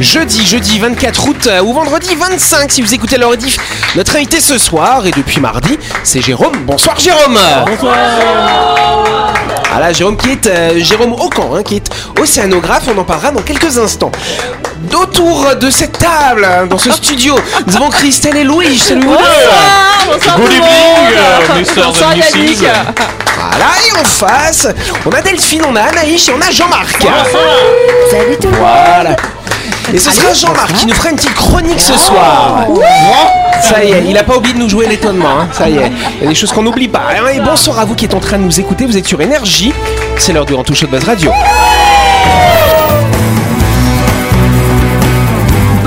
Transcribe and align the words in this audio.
jeudi, 0.00 0.46
jeudi 0.46 0.78
24 0.78 1.28
août 1.28 1.46
euh, 1.46 1.60
ou 1.60 1.72
vendredi 1.72 2.14
25 2.14 2.72
si 2.72 2.82
vous 2.82 2.94
écoutez 2.94 3.18
leur 3.18 3.30
rediff. 3.30 3.56
Notre 3.96 4.16
invité 4.16 4.40
ce 4.40 4.58
soir 4.58 5.06
et 5.06 5.10
depuis 5.10 5.40
mardi, 5.40 5.78
c'est 6.02 6.22
Jérôme. 6.22 6.56
Bonsoir 6.66 6.98
Jérôme. 6.98 7.38
Bonsoir. 7.66 7.96
Voilà, 9.70 9.92
Jérôme 9.92 10.16
qui 10.16 10.30
est 10.30 10.46
euh, 10.46 10.82
Jérôme 10.82 11.12
Aucan, 11.12 11.54
hein, 11.54 11.62
qui 11.62 11.76
est 11.76 11.90
océanographe. 12.20 12.84
On 12.94 12.98
en 12.98 13.04
parlera 13.04 13.30
dans 13.30 13.42
quelques 13.42 13.78
instants. 13.78 14.10
Autour 14.94 15.54
de 15.56 15.70
cette 15.70 15.98
table, 15.98 16.44
hein, 16.44 16.66
dans 16.66 16.78
ce 16.78 16.90
studio, 16.90 17.38
nous 17.66 17.76
avons 17.76 17.90
Christelle 17.90 18.36
et 18.36 18.44
Louis. 18.44 18.78
Salut 18.78 19.02
vous 19.02 19.16
deux. 19.16 20.12
Bonsoir 20.12 20.36
Good 20.38 20.48
le 20.48 20.54
evening, 20.54 20.66
euh, 21.16 21.60
Mr. 21.60 21.84
Bonsoir. 21.86 22.16
Yannick. 22.16 22.58
Voilà, 22.58 23.66
et 23.86 24.00
en 24.00 24.04
face, 24.04 24.66
on 25.06 25.10
a 25.10 25.22
Delphine, 25.22 25.62
on 25.68 25.76
a 25.76 25.82
Anaïs 25.82 26.28
et 26.28 26.32
on 26.32 26.40
a 26.40 26.50
Jean-Marc. 26.50 27.02
Salut 28.10 28.36
tout 28.40 28.48
le 28.48 28.52
monde 28.52 28.60
Voilà. 28.60 29.16
Et 29.92 29.98
ce 29.98 30.10
sera 30.10 30.32
Jean-Marc 30.32 30.72
qui 30.74 30.86
nous 30.86 30.94
fera 30.94 31.10
une 31.10 31.16
petite 31.16 31.34
chronique 31.34 31.80
ce 31.80 31.98
soir. 31.98 32.66
Ça 33.62 33.84
y 33.84 33.90
est, 33.92 34.04
il 34.08 34.16
a 34.16 34.22
pas 34.22 34.36
oublié 34.36 34.54
de 34.54 34.58
nous 34.60 34.68
jouer 34.68 34.86
l'étonnement. 34.86 35.40
hein. 35.40 35.48
Ça 35.52 35.68
y 35.68 35.76
est, 35.76 35.90
il 36.18 36.22
y 36.24 36.26
a 36.26 36.28
des 36.28 36.34
choses 36.34 36.52
qu'on 36.52 36.62
n'oublie 36.62 36.88
pas. 36.88 37.02
Et 37.34 37.40
bonsoir 37.40 37.78
à 37.78 37.84
vous 37.84 37.94
qui 37.94 38.04
êtes 38.04 38.14
en 38.14 38.20
train 38.20 38.38
de 38.38 38.44
nous 38.44 38.60
écouter. 38.60 38.86
Vous 38.86 38.96
êtes 38.96 39.06
sur 39.06 39.20
Énergie. 39.20 39.72
C'est 40.16 40.32
l'heure 40.32 40.46
du 40.46 40.54
Show 40.74 40.86
de 40.86 40.90
Buzz 40.92 41.04
Radio. 41.04 41.30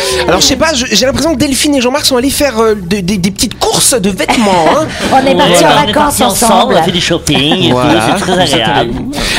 Alors 0.28 0.40
je 0.40 0.46
sais 0.46 0.56
pas, 0.56 0.72
j'ai 0.74 1.06
l'impression 1.06 1.34
que 1.34 1.38
Delphine 1.38 1.74
et 1.74 1.80
Jean-Marc 1.80 2.04
sont 2.06 2.16
allés 2.16 2.30
faire 2.30 2.58
euh, 2.58 2.74
de- 2.74 3.00
des- 3.00 3.18
des 3.18 3.30
petites 3.30 3.58
courses 3.58 3.94
de 4.00 4.10
vêtements. 4.10 4.66
hein. 4.76 4.86
On 5.12 5.18
est 5.26 5.34
partis 5.34 5.64
en 5.64 5.68
on 5.68 5.82
est 5.82 5.86
vacances 5.86 6.18
partis 6.18 6.22
ensemble. 6.24 6.74
on 6.74 6.76
a 6.78 6.82
fait 6.82 6.90
du 6.90 7.00
shopping, 7.00 7.64
et 7.64 7.68
tout, 7.70 7.76
Voilà. 7.76 8.00
c'est 8.18 8.20
très 8.24 8.38
agréable. 8.40 8.92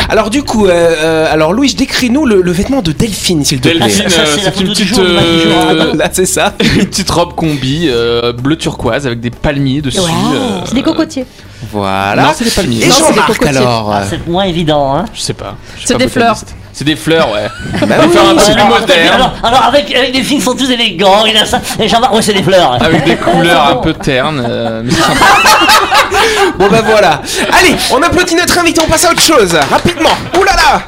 Alors 0.09 0.29
du 0.29 0.43
coup, 0.43 0.65
euh, 0.67 0.71
euh, 0.71 1.33
alors 1.33 1.53
Louis, 1.53 1.73
décris-nous 1.73 2.25
le, 2.25 2.41
le 2.41 2.51
vêtement 2.51 2.81
de 2.81 2.91
Delphine, 2.91 3.43
s'il 3.43 3.59
te 3.59 3.69
plaît. 3.69 3.79
Delphine, 3.79 4.09
Ça, 4.09 4.21
euh, 4.21 4.25
c'est 4.37 4.43
la 4.45 4.51
c'est 4.51 4.61
une 4.61 4.67
photo 4.67 4.73
du 4.73 4.85
petite, 4.85 4.87
jour, 4.95 5.03
l'image 5.03 5.23
du 5.25 5.41
jour. 5.41 5.53
euh, 5.69 5.93
Là, 5.97 6.09
c'est 6.11 6.25
ça. 6.25 6.53
une 6.59 6.85
petite 6.85 7.09
robe 7.09 7.33
combi 7.35 7.87
euh, 7.89 8.31
bleu 8.33 8.55
turquoise 8.55 9.05
avec 9.05 9.19
des 9.19 9.29
palmiers 9.31 9.81
dessus. 9.81 9.99
euh, 9.99 10.59
C'est 10.65 10.75
des 10.75 10.83
cocotiers. 10.83 11.25
Voilà. 11.71 12.21
Non, 12.23 12.29
c'est 12.35 12.43
des 12.45 12.51
palmiers. 12.51 12.83
Et 12.83 12.87
Non, 12.87 12.93
c'est 12.95 13.01
des 13.01 13.09
Jean-Marc 13.09 13.27
cocotiers. 13.33 13.57
alors 13.57 13.91
Ah, 13.93 14.03
c'est 14.09 14.27
moins 14.27 14.43
évident, 14.45 14.95
hein. 14.95 15.05
Je 15.13 15.21
sais 15.21 15.33
pas. 15.33 15.55
je 15.73 15.79
suis 15.79 15.87
C'est 15.87 15.93
pas 15.95 15.99
des 15.99 16.05
botaniste. 16.07 16.55
C'est 16.77 16.85
des 16.85 16.95
fleurs, 16.95 17.31
ouais. 17.31 17.47
Bah 17.73 17.79
On 17.81 17.85
va 17.87 18.05
oui, 18.05 18.11
faire 18.13 18.29
un 18.29 18.35
plus 18.35 18.51
alors, 18.51 18.67
moderne. 18.69 19.07
alors, 19.15 19.33
alors, 19.41 19.63
avec, 19.63 19.95
avec 19.95 20.11
des 20.11 20.21
filles 20.21 20.37
qui 20.37 20.43
sont 20.43 20.53
tous 20.53 20.69
élégants, 20.69 21.25
il 21.25 21.35
a 21.35 21.43
ça, 21.43 21.59
Jean-Marc, 21.83 22.13
ouais, 22.13 22.21
c'est 22.21 22.33
des 22.35 22.43
fleurs. 22.43 22.77
Avec 22.79 23.03
des 23.03 23.15
couleurs 23.15 23.65
un 23.67 23.75
peu 23.77 23.93
ternes. 23.93 24.45
euh, 24.47 24.81
mais 24.85 24.91
c'est 24.91 25.01
sympa. 25.01 25.25
Bon 26.59 26.67
bah 26.69 26.81
voilà. 26.85 27.21
Allez, 27.59 27.75
on 27.91 28.01
applaudit 28.01 28.35
notre 28.35 28.59
invité, 28.59 28.79
on 28.85 28.89
passe 28.89 29.05
à 29.05 29.11
autre 29.11 29.21
chose. 29.21 29.57
Rapidement. 29.71 30.09
Ouh 30.39 30.43
là 30.43 30.51
là 30.55 30.81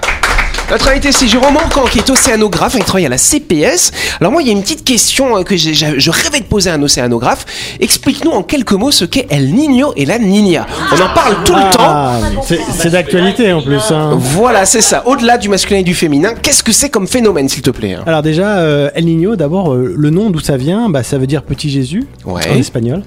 notre 0.71 0.89
invité 0.89 1.11
c'est 1.11 1.27
Jérôme 1.27 1.57
Ancan 1.57 1.85
qui 1.85 1.97
est 1.99 2.09
océanographe, 2.09 2.75
il 2.77 2.83
travaille 2.83 3.05
à 3.05 3.09
la 3.09 3.17
CPS. 3.17 3.91
Alors 4.19 4.31
moi 4.31 4.41
il 4.41 4.47
y 4.47 4.49
a 4.49 4.53
une 4.53 4.61
petite 4.61 4.83
question 4.83 5.37
euh, 5.37 5.43
que 5.43 5.57
je 5.57 6.09
rêvais 6.11 6.39
de 6.39 6.45
poser 6.45 6.69
à 6.69 6.73
un 6.75 6.83
océanographe. 6.83 7.45
Explique-nous 7.79 8.31
en 8.31 8.43
quelques 8.43 8.73
mots 8.73 8.91
ce 8.91 9.05
qu'est 9.05 9.25
El 9.29 9.51
Niño 9.53 9.93
et 9.95 10.05
la 10.05 10.19
Niña. 10.19 10.65
On 10.91 10.95
en 10.95 11.13
parle 11.13 11.43
tout 11.43 11.55
le 11.55 11.61
temps. 11.61 11.77
Ah, 11.79 12.19
c'est 12.45 12.59
c'est 12.77 12.89
d'actualité 12.91 13.51
en 13.53 13.61
plus. 13.61 13.81
hein. 13.91 14.11
Voilà, 14.19 14.65
c'est 14.65 14.81
ça. 14.81 15.03
Au-delà 15.07 15.37
du 15.37 15.49
masculin 15.49 15.79
et 15.79 15.83
du 15.83 15.93
féminin, 15.95 16.33
qu'est-ce 16.41 16.63
que 16.63 16.71
c'est 16.71 16.89
comme 16.89 17.07
phénomène 17.07 17.49
s'il 17.49 17.61
te 17.63 17.69
plaît 17.71 17.93
hein? 17.95 18.03
Alors 18.05 18.21
déjà, 18.21 18.57
euh, 18.59 18.89
El 18.95 19.05
Niño, 19.05 19.35
d'abord, 19.35 19.73
euh, 19.73 19.93
le 19.97 20.09
nom 20.09 20.29
d'où 20.29 20.39
ça 20.39 20.57
vient, 20.57 20.89
bah, 20.89 21.03
ça 21.03 21.17
veut 21.17 21.27
dire 21.27 21.43
petit 21.43 21.69
Jésus 21.69 22.05
Ouais. 22.25 22.43
en 22.51 22.55
espagnol. 22.55 23.03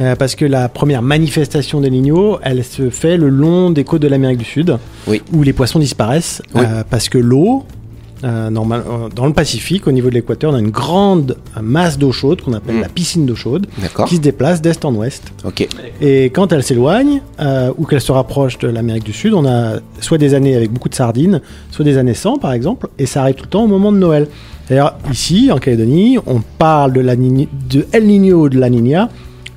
Euh, 0.00 0.16
parce 0.16 0.34
que 0.34 0.44
la 0.44 0.68
première 0.68 1.02
manifestation 1.02 1.80
d'El 1.80 1.92
Niño, 1.92 2.38
elle 2.42 2.64
se 2.64 2.90
fait 2.90 3.16
le 3.16 3.28
long 3.28 3.70
des 3.70 3.84
côtes 3.84 4.02
de 4.02 4.08
l'Amérique 4.08 4.38
du 4.38 4.44
Sud, 4.44 4.76
Oui. 5.06 5.22
où 5.32 5.42
les 5.44 5.52
poissons 5.52 5.78
disparaissent, 5.78 6.42
Oui. 6.54 6.62
euh, 6.66 6.82
parce 6.88 7.08
que 7.08 7.16
l'eau, 7.18 7.62
euh, 8.24 8.50
normal- 8.50 8.82
euh, 8.88 9.08
dans 9.14 9.26
le 9.26 9.32
Pacifique, 9.32 9.86
au 9.86 9.92
niveau 9.92 10.08
de 10.08 10.14
l'équateur, 10.14 10.50
on 10.52 10.56
a 10.56 10.58
une 10.58 10.70
grande 10.70 11.36
masse 11.62 11.96
d'eau 11.96 12.10
chaude 12.10 12.40
qu'on 12.42 12.54
appelle 12.54 12.74
Mm. 12.76 12.80
la 12.80 12.88
piscine 12.88 13.24
d'eau 13.24 13.36
chaude, 13.36 13.68
qui 14.08 14.16
se 14.16 14.20
déplace 14.20 14.60
d'est 14.60 14.84
en 14.84 14.92
ouest. 14.96 15.22
Et 16.00 16.24
quand 16.26 16.52
elle 16.52 16.64
s'éloigne 16.64 17.20
ou 17.78 17.84
qu'elle 17.86 18.00
se 18.00 18.10
rapproche 18.10 18.58
de 18.58 18.66
l'Amérique 18.68 19.04
du 19.04 19.12
Sud, 19.12 19.32
on 19.32 19.46
a 19.46 19.74
soit 20.00 20.18
des 20.18 20.34
années 20.34 20.56
avec 20.56 20.72
beaucoup 20.72 20.88
de 20.88 20.94
sardines, 20.96 21.40
soit 21.70 21.84
des 21.84 21.98
années 21.98 22.14
sans 22.14 22.36
par 22.38 22.52
exemple, 22.52 22.88
et 22.98 23.06
ça 23.06 23.20
arrive 23.22 23.36
tout 23.36 23.44
le 23.44 23.50
temps 23.50 23.62
au 23.64 23.68
moment 23.68 23.92
de 23.92 23.98
Noël. 23.98 24.26
D'ailleurs, 24.68 24.96
ici, 25.12 25.50
en 25.52 25.58
Calédonie, 25.58 26.16
on 26.26 26.40
parle 26.58 26.94
de, 26.94 27.00
la 27.02 27.14
de 27.16 27.86
El 27.92 28.06
Niño 28.06 28.44
ou 28.44 28.48
de 28.48 28.58
la 28.58 28.70
Niña 28.70 29.10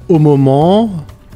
au 0.10 0.20
moment 0.20 0.90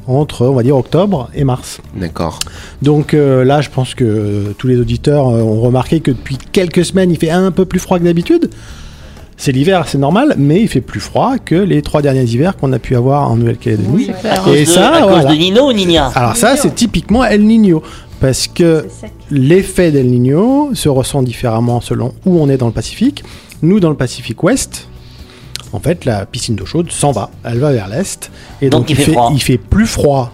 entre, 0.06 0.46
on 0.46 0.54
va 0.54 0.62
dire, 0.62 0.76
octobre 0.76 1.28
et 1.34 1.44
mars. 1.44 1.80
D'accord. 1.96 2.38
Donc 2.80 3.14
euh, 3.14 3.44
là, 3.44 3.60
je 3.60 3.70
pense 3.70 3.94
que 3.94 4.04
euh, 4.04 4.54
tous 4.58 4.66
les 4.66 4.78
auditeurs 4.78 5.28
euh, 5.28 5.42
ont 5.42 5.60
remarqué 5.60 6.00
que 6.00 6.10
depuis 6.10 6.38
quelques 6.50 6.84
semaines, 6.84 7.10
il 7.10 7.18
fait 7.18 7.30
un 7.30 7.50
peu 7.50 7.64
plus 7.64 7.78
froid 7.78 7.98
que 7.98 8.04
d'habitude. 8.04 8.50
C'est 9.36 9.52
l'hiver, 9.52 9.84
c'est 9.88 9.98
normal, 9.98 10.34
mais 10.38 10.60
il 10.60 10.68
fait 10.68 10.80
plus 10.80 11.00
froid 11.00 11.38
que 11.38 11.54
les 11.54 11.82
trois 11.82 12.02
derniers 12.02 12.24
hivers 12.24 12.56
qu'on 12.56 12.72
a 12.72 12.78
pu 12.78 12.94
avoir 12.94 13.30
en 13.30 13.36
Nouvelle-Calédonie. 13.36 14.10
Et 14.54 14.60
de, 14.60 14.64
ça, 14.66 14.92
à 14.92 15.00
cause 15.00 15.10
voilà. 15.10 15.30
de 15.30 15.34
Nino 15.34 15.68
ou 15.68 15.72
Nina 15.72 16.12
Alors 16.14 16.36
ça, 16.36 16.56
c'est 16.56 16.74
typiquement 16.74 17.24
El 17.24 17.44
Niño. 17.44 17.82
Parce 18.20 18.46
que 18.46 18.86
l'effet 19.32 19.90
d'El 19.90 20.06
Niño 20.06 20.70
se 20.74 20.88
ressent 20.88 21.24
différemment 21.24 21.80
selon 21.80 22.14
où 22.24 22.38
on 22.40 22.48
est 22.48 22.56
dans 22.56 22.66
le 22.66 22.72
Pacifique. 22.72 23.24
Nous, 23.62 23.80
dans 23.80 23.90
le 23.90 23.96
Pacifique 23.96 24.40
Ouest, 24.44 24.86
en 25.72 25.80
fait, 25.80 26.04
la 26.04 26.26
piscine 26.26 26.54
d'eau 26.54 26.66
chaude 26.66 26.90
s'en 26.90 27.12
va. 27.12 27.30
Elle 27.44 27.58
va 27.58 27.72
vers 27.72 27.88
l'Est. 27.88 28.30
Et 28.60 28.68
Donc, 28.68 28.82
donc, 28.82 28.90
il 28.90 28.96
fait 28.96 29.12
froid. 29.12 29.30
il 29.32 29.42
fait 29.42 29.58
plus 29.58 29.86
froid 29.86 30.32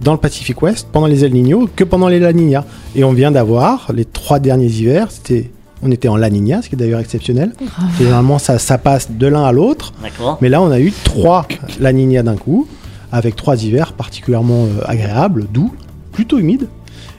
dans 0.00 0.12
le 0.12 0.18
Pacifique 0.18 0.60
Ouest 0.62 0.88
pendant 0.90 1.06
les 1.06 1.24
El 1.24 1.32
Niño 1.32 1.68
que 1.74 1.84
pendant 1.84 2.08
les 2.08 2.18
La 2.18 2.32
Niña. 2.32 2.64
Et 2.96 3.04
on 3.04 3.12
vient 3.12 3.30
d'avoir, 3.30 3.92
les 3.94 4.04
trois 4.04 4.38
derniers 4.38 4.66
hivers, 4.66 5.10
c'était... 5.10 5.50
On 5.84 5.90
était 5.90 6.06
en 6.06 6.14
La 6.16 6.30
Niña, 6.30 6.62
ce 6.62 6.68
qui 6.68 6.76
est 6.76 6.78
d'ailleurs 6.78 7.00
exceptionnel. 7.00 7.52
Généralement, 7.98 8.38
ça, 8.38 8.60
ça 8.60 8.78
passe 8.78 9.10
de 9.10 9.26
l'un 9.26 9.42
à 9.42 9.50
l'autre. 9.50 9.92
Mais 10.40 10.48
là, 10.48 10.62
on 10.62 10.70
a 10.70 10.78
eu 10.78 10.92
trois 10.92 11.46
La 11.80 11.92
Niña 11.92 12.22
d'un 12.22 12.36
coup, 12.36 12.68
avec 13.10 13.34
trois 13.34 13.60
hivers 13.64 13.92
particulièrement 13.92 14.64
euh, 14.66 14.80
agréables, 14.84 15.46
doux, 15.52 15.72
plutôt 16.12 16.38
humides. 16.38 16.68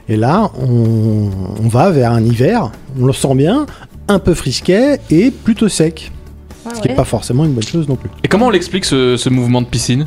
Et 0.08 0.16
là, 0.16 0.50
on, 0.58 1.28
on 1.62 1.68
va 1.68 1.90
vers 1.90 2.12
un 2.12 2.24
hiver, 2.24 2.70
on 2.98 3.04
le 3.04 3.12
sent 3.12 3.34
bien, 3.34 3.66
un 4.08 4.18
peu 4.18 4.32
frisquet 4.32 4.98
et 5.10 5.30
plutôt 5.30 5.68
sec. 5.68 6.10
Ce 6.74 6.80
qui 6.80 6.88
n'est 6.88 6.94
pas 6.94 7.04
forcément 7.04 7.44
une 7.44 7.52
bonne 7.52 7.64
chose 7.64 7.88
non 7.88 7.96
plus. 7.96 8.10
Et 8.22 8.28
comment 8.28 8.46
on 8.46 8.50
l'explique 8.50 8.84
ce, 8.84 9.16
ce 9.16 9.28
mouvement 9.28 9.60
de 9.62 9.66
piscine 9.66 10.06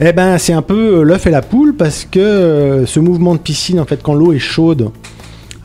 Eh 0.00 0.12
ben, 0.12 0.38
c'est 0.38 0.52
un 0.52 0.62
peu 0.62 0.98
euh, 0.98 1.02
l'œuf 1.02 1.26
et 1.26 1.30
la 1.30 1.42
poule 1.42 1.74
parce 1.74 2.06
que 2.10 2.18
euh, 2.20 2.86
ce 2.86 3.00
mouvement 3.00 3.34
de 3.34 3.40
piscine, 3.40 3.80
en 3.80 3.84
fait, 3.86 4.02
quand 4.02 4.14
l'eau 4.14 4.32
est 4.32 4.38
chaude, 4.38 4.90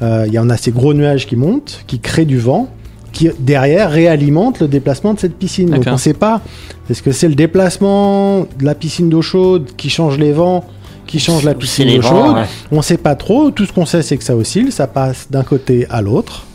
euh, 0.02 0.26
il 0.28 0.34
y 0.34 0.40
en 0.40 0.50
a 0.50 0.58
ces 0.58 0.72
gros 0.72 0.94
nuages 0.94 1.28
qui 1.28 1.36
montent, 1.36 1.84
qui 1.88 2.00
créent 2.00 2.26
du 2.26 2.40
vent, 2.40 2.70
qui 3.14 3.30
derrière 3.40 3.92
réalimentent 3.92 4.60
le 4.60 4.68
déplacement 4.68 5.14
de 5.14 5.20
cette 5.20 5.36
piscine. 5.36 5.70
Donc 5.70 5.84
on 5.88 5.92
ne 5.94 5.98
sait 5.98 6.14
pas, 6.14 6.42
est-ce 6.90 7.02
que 7.02 7.12
c'est 7.12 7.30
le 7.30 7.36
déplacement 7.36 8.42
de 8.42 8.66
la 8.66 8.76
piscine 8.76 9.10
d'eau 9.10 9.22
chaude 9.22 9.70
qui 9.78 9.90
change 9.90 10.18
les 10.18 10.34
vents, 10.34 10.66
qui 11.08 11.20
change 11.20 11.44
la 11.44 11.54
piscine 11.54 11.96
d'eau 11.96 12.02
chaude? 12.02 12.36
ouais. 12.36 12.44
On 12.72 12.78
ne 12.78 12.82
sait 12.82 12.98
pas 12.98 13.16
trop. 13.16 13.52
Tout 13.52 13.66
ce 13.66 13.72
qu'on 13.72 13.86
sait, 13.86 14.02
c'est 14.02 14.18
que 14.18 14.24
ça 14.24 14.36
oscille, 14.36 14.72
ça 14.72 14.88
passe 14.88 15.28
d'un 15.30 15.44
côté 15.44 15.88
à 15.90 16.02
l'autre, 16.02 16.46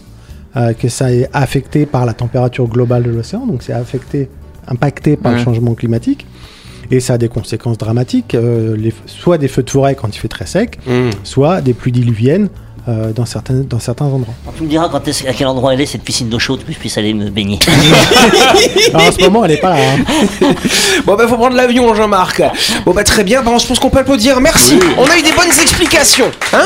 euh, 0.56 0.72
que 0.72 0.88
ça 0.88 1.12
est 1.12 1.28
affecté 1.33 1.87
par 1.87 2.05
la 2.06 2.12
température 2.15 2.66
globale 2.69 3.03
de 3.04 3.10
l'océan, 3.10 3.47
donc 3.47 3.63
c'est 3.63 3.72
affecté, 3.72 4.28
impacté 4.66 5.16
par 5.16 5.33
le 5.33 5.39
changement 5.39 5.75
climatique. 5.75 6.27
Et 6.92 6.98
ça 6.98 7.15
a 7.15 7.19
des 7.19 7.28
conséquences 7.28 7.78
dramatiques, 7.78 8.34
euh, 8.34 8.77
les- 8.77 8.92
soit 9.07 9.39
des 9.39 9.47
feux 9.47 9.63
de 9.63 9.71
forêt 9.71 9.95
quand 9.95 10.09
il 10.15 10.19
fait 10.19 10.27
très 10.28 10.47
sec, 10.47 10.78
Mmh. 10.89 11.10
soit 11.22 11.60
des 11.60 11.72
pluies 11.72 11.92
diluviennes 11.92 12.48
euh, 12.88 13.12
dans, 13.12 13.27
certains, 13.27 13.54
dans 13.68 13.78
certains 13.78 14.06
endroits. 14.06 14.34
Tu 14.56 14.62
me 14.65 14.68
diras 14.68 14.88
quand 14.88 15.06
est-ce- 15.06 15.27
à 15.27 15.32
quel 15.32 15.47
endroit 15.47 15.74
elle 15.74 15.80
est 15.80 15.86
cette 15.86 16.03
piscine 16.03 16.28
d'eau 16.28 16.38
chaude 16.38 16.65
que 16.65 16.72
je 16.72 16.78
puisse 16.78 16.97
aller 16.98 17.12
me 17.15 17.30
baigner. 17.30 17.59
Alors, 18.94 19.09
en 19.09 19.12
ce 19.12 19.21
moment, 19.21 19.44
elle 19.44 19.53
est 19.53 19.56
pas 19.60 19.71
là. 19.71 19.77
hein. 19.92 20.54
Bon 21.04 21.15
bah 21.16 21.27
faut 21.28 21.36
prendre 21.36 21.56
l'avion 21.56 21.94
Jean-Marc. 21.94 22.42
Bon 22.84 22.92
bah 22.92 23.04
très 23.04 23.24
bien, 23.24 23.42
bah, 23.42 23.53
je 23.60 23.66
pense 23.66 23.78
qu'on 23.78 23.91
peut 23.91 23.98
applaudir. 23.98 24.41
Merci. 24.41 24.78
On 24.98 25.04
a 25.09 25.16
eu 25.18 25.22
des 25.22 25.32
bonnes 25.32 25.50
explications, 25.60 26.30
hein 26.53 26.65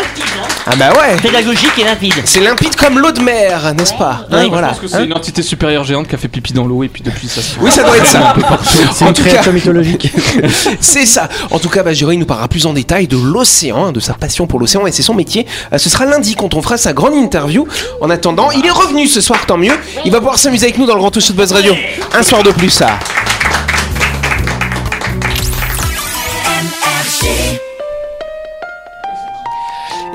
Ah 0.66 0.76
bah 0.76 0.90
ouais. 0.93 1.16
Pédagogique 1.20 1.72
et 1.78 1.84
limpide. 1.84 2.14
C'est 2.25 2.40
limpide 2.40 2.75
comme 2.76 2.99
l'eau 2.99 3.12
de 3.12 3.20
mer, 3.20 3.75
n'est-ce 3.75 3.94
pas 3.94 4.26
Hein, 4.31 4.43
Oui. 4.43 4.49
Voilà. 4.50 4.69
Je 4.69 4.72
pense 4.72 4.81
que 4.81 4.88
c'est 4.88 4.96
Hein 4.96 5.05
une 5.05 5.14
entité 5.14 5.43
supérieure 5.43 5.84
géante 5.84 6.08
qui 6.08 6.14
a 6.14 6.19
fait 6.19 6.28
pipi 6.28 6.52
dans 6.52 6.66
l'eau 6.66 6.82
et 6.84 6.88
puis 6.88 7.02
depuis 7.02 7.28
ça 7.28 7.43
se 7.43 7.58
oui, 7.61 7.70
ça 7.70 7.82
doit 7.82 7.96
être 7.96 8.06
ça. 8.06 8.34
C'est 8.93 9.05
En 9.05 9.08
une 9.08 9.14
tout 9.14 9.22
créature 9.22 9.44
cas, 9.46 9.52
mythologique. 9.52 10.12
c'est 10.81 11.06
ça. 11.06 11.28
En 11.50 11.58
tout 11.58 11.69
cas, 11.69 11.82
bah, 11.82 11.93
Jérôme 11.93 12.14
nous 12.16 12.26
parlera 12.26 12.49
plus 12.49 12.66
en 12.66 12.72
détail 12.72 13.06
de 13.08 13.16
l'océan, 13.16 13.87
hein, 13.87 13.93
de 13.93 14.00
sa 14.00 14.14
passion 14.14 14.46
pour 14.46 14.58
l'océan 14.61 14.87
et 14.87 14.93
c'est 14.93 15.02
son 15.02 15.14
métier. 15.14 15.46
Euh, 15.72 15.78
ce 15.78 15.88
sera 15.90 16.04
lundi 16.05 16.35
quand 16.35 16.55
on 16.55 16.62
fera 16.62 16.77
sa 16.77 16.93
grande 16.93 17.15
interview. 17.15 17.67
En 18.01 18.11
attendant, 18.11 18.51
il 18.51 18.65
est 18.65 18.71
revenu 18.71 19.06
ce 19.06 19.21
soir, 19.21 19.45
tant 19.47 19.56
mieux. 19.56 19.75
Il 20.05 20.12
va 20.12 20.19
pouvoir 20.19 20.39
s'amuser 20.39 20.67
avec 20.67 20.79
nous 20.79 20.87
dans 20.87 20.95
le 20.95 21.01
Grand 21.01 21.11
Touch 21.11 21.29
de 21.29 21.33
Buzz 21.35 21.53
Radio. 21.53 21.75
Un 22.15 22.23
soir 22.23 22.43
de 22.43 22.51
plus, 22.51 22.71
ça. 22.71 22.99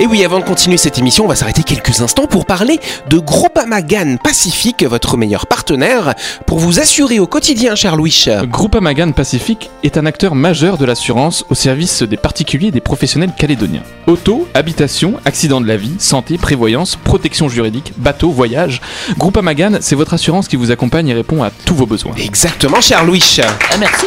Et 0.01 0.07
oui, 0.07 0.23
avant 0.23 0.39
de 0.39 0.45
continuer 0.45 0.77
cette 0.77 0.97
émission, 0.97 1.25
on 1.25 1.27
va 1.27 1.35
s'arrêter 1.35 1.61
quelques 1.63 1.99
instants 1.99 2.25
pour 2.25 2.45
parler 2.45 2.79
de 3.09 3.19
Groupama 3.19 3.81
GAN 3.81 4.15
Pacifique, 4.23 4.85
votre 4.85 5.17
meilleur 5.17 5.45
partenaire, 5.45 6.15
pour 6.47 6.59
vous 6.59 6.79
assurer 6.79 7.19
au 7.19 7.27
quotidien, 7.27 7.75
cher 7.75 7.97
Louis. 7.97 8.25
Groupama 8.43 8.93
GAN 8.93 9.11
Pacific 9.11 9.69
est 9.83 9.97
un 9.97 10.05
acteur 10.05 10.35
majeur 10.35 10.77
de 10.77 10.85
l'assurance 10.85 11.43
au 11.49 11.53
service 11.53 12.01
des 12.03 12.15
particuliers 12.15 12.67
et 12.67 12.71
des 12.71 12.79
professionnels 12.79 13.33
calédoniens. 13.37 13.83
Auto, 14.07 14.47
habitation, 14.53 15.19
accident 15.25 15.59
de 15.59 15.67
la 15.67 15.75
vie, 15.75 15.95
santé, 15.99 16.37
prévoyance, 16.37 16.95
protection 16.95 17.49
juridique, 17.49 17.91
bateau, 17.97 18.31
voyage. 18.31 18.79
Groupama 19.17 19.53
GAN, 19.53 19.79
c'est 19.81 19.95
votre 19.95 20.13
assurance 20.13 20.47
qui 20.47 20.55
vous 20.55 20.71
accompagne 20.71 21.09
et 21.09 21.13
répond 21.13 21.43
à 21.43 21.51
tous 21.65 21.75
vos 21.75 21.85
besoins. 21.85 22.13
Exactement, 22.15 22.79
cher 22.79 23.03
Louis. 23.03 23.41
Ah, 23.43 23.75
merci. 23.77 24.05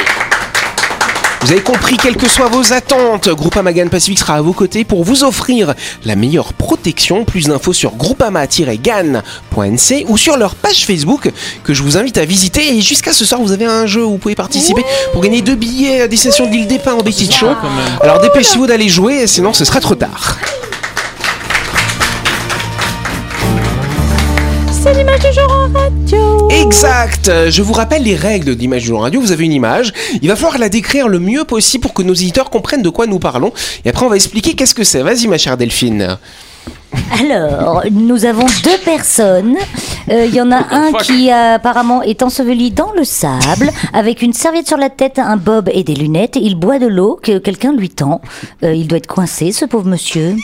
Vous 1.42 1.50
avez 1.50 1.60
compris, 1.60 1.96
quelles 1.96 2.16
que 2.16 2.28
soient 2.28 2.48
vos 2.48 2.72
attentes, 2.72 3.28
Groupama 3.28 3.72
GAN 3.72 3.88
Pacifique 3.88 4.20
sera 4.20 4.34
à 4.34 4.40
vos 4.40 4.52
côtés 4.52 4.84
pour 4.84 5.02
vous 5.02 5.24
offrir 5.24 5.74
la 6.04 6.14
meilleure 6.14 6.52
protection. 6.52 7.24
Plus 7.24 7.48
d'infos 7.48 7.72
sur 7.72 7.96
groupama-gan.nc 7.96 10.04
ou 10.06 10.16
sur 10.16 10.36
leur 10.36 10.54
page 10.54 10.86
Facebook 10.86 11.32
que 11.64 11.74
je 11.74 11.82
vous 11.82 11.96
invite 11.96 12.18
à 12.18 12.24
visiter. 12.24 12.76
Et 12.76 12.80
jusqu'à 12.80 13.12
ce 13.12 13.24
soir, 13.24 13.40
vous 13.40 13.50
avez 13.50 13.64
un 13.64 13.86
jeu 13.86 14.04
où 14.04 14.10
vous 14.10 14.18
pouvez 14.18 14.36
participer 14.36 14.84
pour 15.12 15.20
gagner 15.20 15.42
deux 15.42 15.56
billets 15.56 16.02
à 16.02 16.08
destination 16.08 16.46
de 16.46 16.52
l'île 16.52 16.68
des 16.68 16.78
Pins 16.78 16.94
en 16.94 17.02
Betty 17.02 17.30
Show. 17.30 17.48
Alors 18.00 18.20
dépêchez-vous 18.20 18.68
d'aller 18.68 18.88
jouer, 18.88 19.26
sinon 19.26 19.52
ce 19.52 19.64
sera 19.64 19.80
trop 19.80 19.96
tard. 19.96 20.38
C'est 24.70 24.94
l'image 24.94 25.20
du 25.20 25.32
jour 25.32 25.50
en 25.50 25.61
radio. 25.74 26.48
Exact 26.50 27.30
Je 27.48 27.62
vous 27.62 27.72
rappelle 27.72 28.02
les 28.02 28.16
règles 28.16 28.54
d'image 28.56 28.82
du 28.82 28.88
jour 28.88 29.02
radio. 29.02 29.20
Vous 29.20 29.32
avez 29.32 29.44
une 29.44 29.52
image. 29.52 29.92
Il 30.20 30.28
va 30.28 30.36
falloir 30.36 30.58
la 30.58 30.68
décrire 30.68 31.08
le 31.08 31.18
mieux 31.18 31.44
possible 31.44 31.82
pour 31.82 31.94
que 31.94 32.02
nos 32.02 32.14
éditeurs 32.14 32.50
comprennent 32.50 32.82
de 32.82 32.88
quoi 32.90 33.06
nous 33.06 33.18
parlons. 33.18 33.52
Et 33.84 33.88
après, 33.90 34.04
on 34.04 34.08
va 34.08 34.16
expliquer 34.16 34.54
qu'est-ce 34.54 34.74
que 34.74 34.84
c'est. 34.84 35.02
Vas-y, 35.02 35.26
ma 35.28 35.38
chère 35.38 35.56
Delphine. 35.56 36.18
Alors, 37.18 37.82
nous 37.90 38.24
avons 38.26 38.44
deux 38.62 38.78
personnes. 38.84 39.56
Euh, 40.10 40.26
Il 40.26 40.34
y 40.34 40.40
en 40.42 40.50
a 40.52 40.62
un 40.70 40.90
fuck 40.90 41.02
qui 41.02 41.30
euh, 41.30 41.54
apparemment 41.54 42.02
est 42.02 42.22
enseveli 42.22 42.70
dans 42.70 42.92
le 42.92 43.04
sable, 43.04 43.70
avec 43.94 44.20
une 44.20 44.32
serviette 44.34 44.68
sur 44.68 44.76
la 44.76 44.90
tête, 44.90 45.18
un 45.18 45.36
bob 45.38 45.70
et 45.72 45.84
des 45.84 45.94
lunettes. 45.94 46.36
Il 46.40 46.54
boit 46.56 46.78
de 46.78 46.86
l'eau 46.86 47.18
que 47.22 47.38
quelqu'un 47.38 47.72
lui 47.72 47.88
tend. 47.88 48.20
Euh, 48.62 48.74
il 48.74 48.86
doit 48.88 48.98
être 48.98 49.06
coincé, 49.06 49.52
ce 49.52 49.64
pauvre 49.64 49.86
monsieur. 49.86 50.36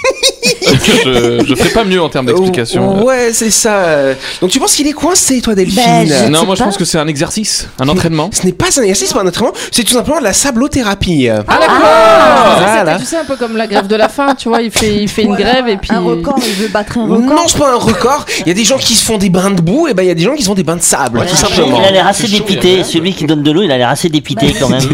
je, 1.05 1.45
je 1.47 1.55
ferai 1.55 1.69
pas 1.71 1.85
mieux 1.85 2.01
en 2.01 2.09
termes 2.09 2.27
d'explication. 2.27 2.97
Oh, 3.03 3.05
Ouais, 3.05 3.31
c'est 3.33 3.51
ça. 3.51 4.15
Donc 4.41 4.51
tu 4.51 4.59
penses 4.59 4.75
qu'il 4.75 4.87
est 4.87 4.93
coincé, 4.93 5.18
toi, 5.43 5.55
Delphine 5.55 5.83
Ben, 6.09 6.31
Non, 6.31 6.45
moi 6.47 6.55
je 6.55 6.63
pense 6.65 6.77
que 6.77 6.85
c'est 6.85 6.99
un 6.99 7.07
exercice, 7.07 7.69
un 7.79 7.89
entraînement. 7.89 8.31
Ce 8.33 8.45
n'est 8.47 8.53
pas 8.53 8.67
un 8.67 8.83
exercice, 8.83 9.09
c'est 9.09 9.15
pas 9.15 9.23
un 9.23 9.27
entraînement, 9.29 9.53
c'est 9.71 9.85
tout 9.85 9.93
simplement 9.95 10.19
de 10.19 10.25
la 10.25 10.33
sablothérapie. 10.33 11.29
Ah 11.29 11.37
d'accord 11.49 11.69
Ah, 11.83 12.57
Ça, 12.59 12.61
c'était, 12.61 12.73
voilà. 12.83 12.99
Tu 12.99 13.05
sais, 13.05 13.17
un 13.17 13.25
peu 13.25 13.37
comme 13.37 13.57
la 13.57 13.67
grève 13.67 13.87
de 13.87 13.97
la 13.97 14.09
faim, 14.09 14.35
tu 14.37 14.49
vois, 14.49 14.63
il 14.63 14.71
fait, 14.71 14.97
il 15.03 15.09
fait 15.09 15.23
une 15.23 15.35
grève 15.35 15.69
et 15.69 15.77
puis... 15.77 15.91
Un 15.93 16.01
record, 16.01 16.39
il 16.47 16.53
veut 16.55 16.69
battre 16.69 16.99
un 16.99 17.07
record. 17.07 17.21
Non, 17.21 17.43
c'est 17.47 17.59
pas 17.59 17.73
un 17.73 17.77
record. 17.79 18.25
Il 18.41 18.49
y 18.49 18.51
a 18.51 18.55
des 18.55 18.65
gens 18.65 18.79
qui 18.79 18.95
se 18.95 19.05
font 19.05 19.19
des 19.19 19.31
bains 19.31 19.51
de 19.51 19.61
boue, 19.61 19.89
et 19.89 19.95
ben 19.95 20.03
il 20.03 20.09
y 20.09 20.11
a 20.11 20.15
des 20.15 20.23
gens 20.23 20.35
qui 20.35 20.43
se 20.43 20.49
font 20.49 20.55
des 20.55 20.63
bains 20.65 20.77
de 20.77 20.83
sable, 20.83 21.25
tout 21.27 21.37
simplement. 21.37 21.79
Il 21.81 21.85
a 21.85 21.91
l'air 21.91 22.07
assez 22.07 22.27
dépité. 22.29 22.85
Celui 22.85 23.13
qui 23.15 23.25
donne 23.25 23.43
de 23.43 23.51
l'eau, 23.51 23.63
il 23.63 23.71
a 23.73 23.79
l'air 23.79 23.89
assez 23.89 24.09
dépité 24.09 24.55
quand 24.59 24.69
même. 24.69 24.83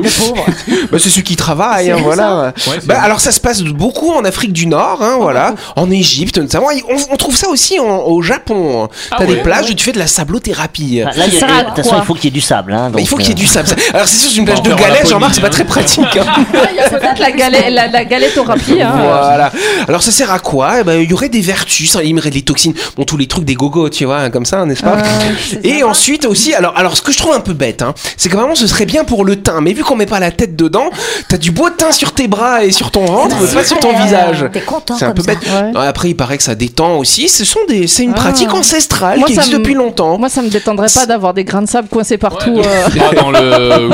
Bah, 0.91 0.99
c'est 1.01 1.09
ceux 1.09 1.23
qui 1.23 1.35
travaillent, 1.37 1.91
hein, 1.91 1.97
voilà. 2.03 2.53
Ouais, 2.67 2.77
c'est 2.81 2.87
Bah, 2.87 3.01
alors 3.03 3.21
ça 3.21 3.33
se 3.33 3.41
passe 3.41 3.63
beaucoup 3.63 4.13
en 4.13 4.25
Afrique 4.25 4.53
du 4.53 4.67
Nord, 4.67 4.99
hein, 5.03 5.17
voilà, 5.21 5.55
en 5.77 5.91
Égypte 5.91 6.39
notamment. 6.39 6.67
On, 6.89 7.13
on 7.13 7.17
trouve 7.17 7.37
ça 7.37 7.49
aussi 7.49 7.79
en- 7.81 8.03
au 8.03 8.23
Japon. 8.23 8.89
T'as 9.11 9.17
Ah 9.21 9.27
des 9.27 9.37
plages 9.37 9.71
où 9.71 9.75
tu 9.75 9.85
fais 9.85 9.93
de 9.93 9.99
la 9.99 10.07
sablothérapie. 10.15 11.03
Bah, 11.05 11.11
Là, 11.17 11.25
il 11.27 11.37
a- 11.37 11.41
Ça 11.41 11.47
sert 11.47 11.57
à 11.57 11.63
de 11.63 11.67
toute 11.69 11.77
façon, 11.77 11.89
quoi 11.91 11.99
il 11.99 12.05
faut 12.07 12.15
qu'il 12.15 12.25
y 12.25 12.29
ait 12.29 12.31
du 12.31 12.41
sable. 12.41 12.73
Hein, 12.73 12.93
il 12.99 13.07
faut 13.09 13.17
qu'il 13.17 13.29
y 13.29 13.31
ait 13.31 13.35
euh, 13.35 13.37
du 13.37 13.47
sable. 13.47 13.69
ça. 13.69 13.77
Alors 13.95 14.07
c'est 14.07 14.17
sûr, 14.17 14.31
sur 14.31 14.39
une 14.41 14.45
plage 14.47 14.63
de 14.63 14.71
Laponie, 14.71 15.09
Jean-Marc, 15.09 15.35
c'est 15.35 15.41
pas 15.41 15.47
hein. 15.47 15.51
très 15.51 15.65
pratique. 15.65 16.17
hein. 16.17 16.45
Il 16.71 16.77
y 16.77 16.81
a 16.81 16.89
peut-être 16.89 17.19
la, 17.19 17.31
galette, 17.33 17.71
la, 17.71 17.89
la 17.89 18.05
galettorapie, 18.05 18.81
hein. 18.83 18.93
Voilà. 19.03 19.53
Alors 19.89 20.03
ça 20.03 20.11
sert 20.11 20.31
à 20.33 20.39
quoi? 20.39 20.81
Eh 20.81 20.85
ben, 20.85 21.01
Il 21.01 21.11
y 21.11 21.13
aurait 21.13 21.29
des 21.29 21.41
vertus, 21.41 21.91
ça 21.91 22.03
éliminerait 22.03 22.31
les 22.31 22.43
toxines, 22.43 22.75
bon 22.97 23.05
tous 23.05 23.17
les 23.17 23.27
trucs 23.27 23.45
des 23.45 23.55
gogos, 23.55 23.89
tu 23.91 24.05
vois, 24.05 24.31
comme 24.31 24.45
ça, 24.47 24.65
n'est-ce 24.65 24.83
pas? 24.83 24.97
Et 25.65 25.83
ensuite 25.85 26.25
aussi, 26.25 26.55
alors, 26.55 26.75
alors 26.77 26.97
ce 26.97 27.03
que 27.03 27.13
je 27.13 27.19
trouve 27.19 27.35
un 27.35 27.41
peu 27.41 27.53
bête, 27.53 27.83
hein, 27.83 27.95
c'est 28.17 28.29
que 28.29 28.37
vraiment 28.37 28.55
ce 28.55 28.67
serait 28.67 28.87
bien 28.87 29.05
pour 29.05 29.25
le 29.25 29.37
teint, 29.37 29.61
mais 29.61 29.73
vu 29.73 29.83
qu'on 29.85 29.97
met 29.97 30.07
pas 30.07 30.21
la 30.21 30.31
tête 30.31 30.57
dedans, 30.57 30.91
t'as 31.29 31.37
du 31.37 31.51
beau 31.51 31.69
teint 31.71 31.93
sur 31.93 32.13
tes 32.13 32.29
bras 32.29 32.65
et 32.65 32.73
sur 32.73 32.91
ton 32.91 33.05
ventre, 33.05 33.37
mais 33.41 33.49
pas 33.49 33.65
sur 33.65 33.79
ton 33.79 33.93
visage. 34.03 34.45
T'es 34.53 34.61
content 34.61 34.97
C'est 34.99 35.05
un 35.07 35.09
comme 35.13 35.25
peu 35.25 35.33
ça. 35.33 35.39
bête. 35.39 35.75
Ouais. 35.75 35.87
Après, 35.87 36.09
il 36.11 36.15
paraît 36.15 36.37
que 36.37 36.43
ça 36.43 36.55
détend 36.55 36.97
aussi. 36.97 37.29
Ce 37.29 37.45
sont 37.45 37.61
des, 37.69 37.87
c'est 37.87 38.03
une 38.05 38.13
Ah. 38.13 38.21
pratique 38.21 38.53
ancestrale 38.53 39.19
Moi, 39.19 39.27
qui 39.29 39.35
existe 39.35 39.53
depuis 39.53 39.75
longtemps. 39.75 39.94
Moi, 40.01 40.29
ça 40.29 40.43
me 40.43 40.49
détendrait 40.49 40.89
pas 40.93 41.07
d'avoir 41.07 41.35
des 41.35 41.45
grains 41.45 41.63
de 41.63 41.69
sable 41.69 41.89
coincés 41.89 42.19
partout. 42.19 42.57
euh. 42.59 42.89
Moi, 42.97 43.11
dans 43.15 43.31
le. 43.31 43.89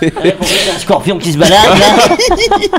ouais, 0.00 0.36
un 0.74 0.78
scorpion 0.78 1.18
qui 1.18 1.32
se 1.32 1.38
balade. 1.38 1.58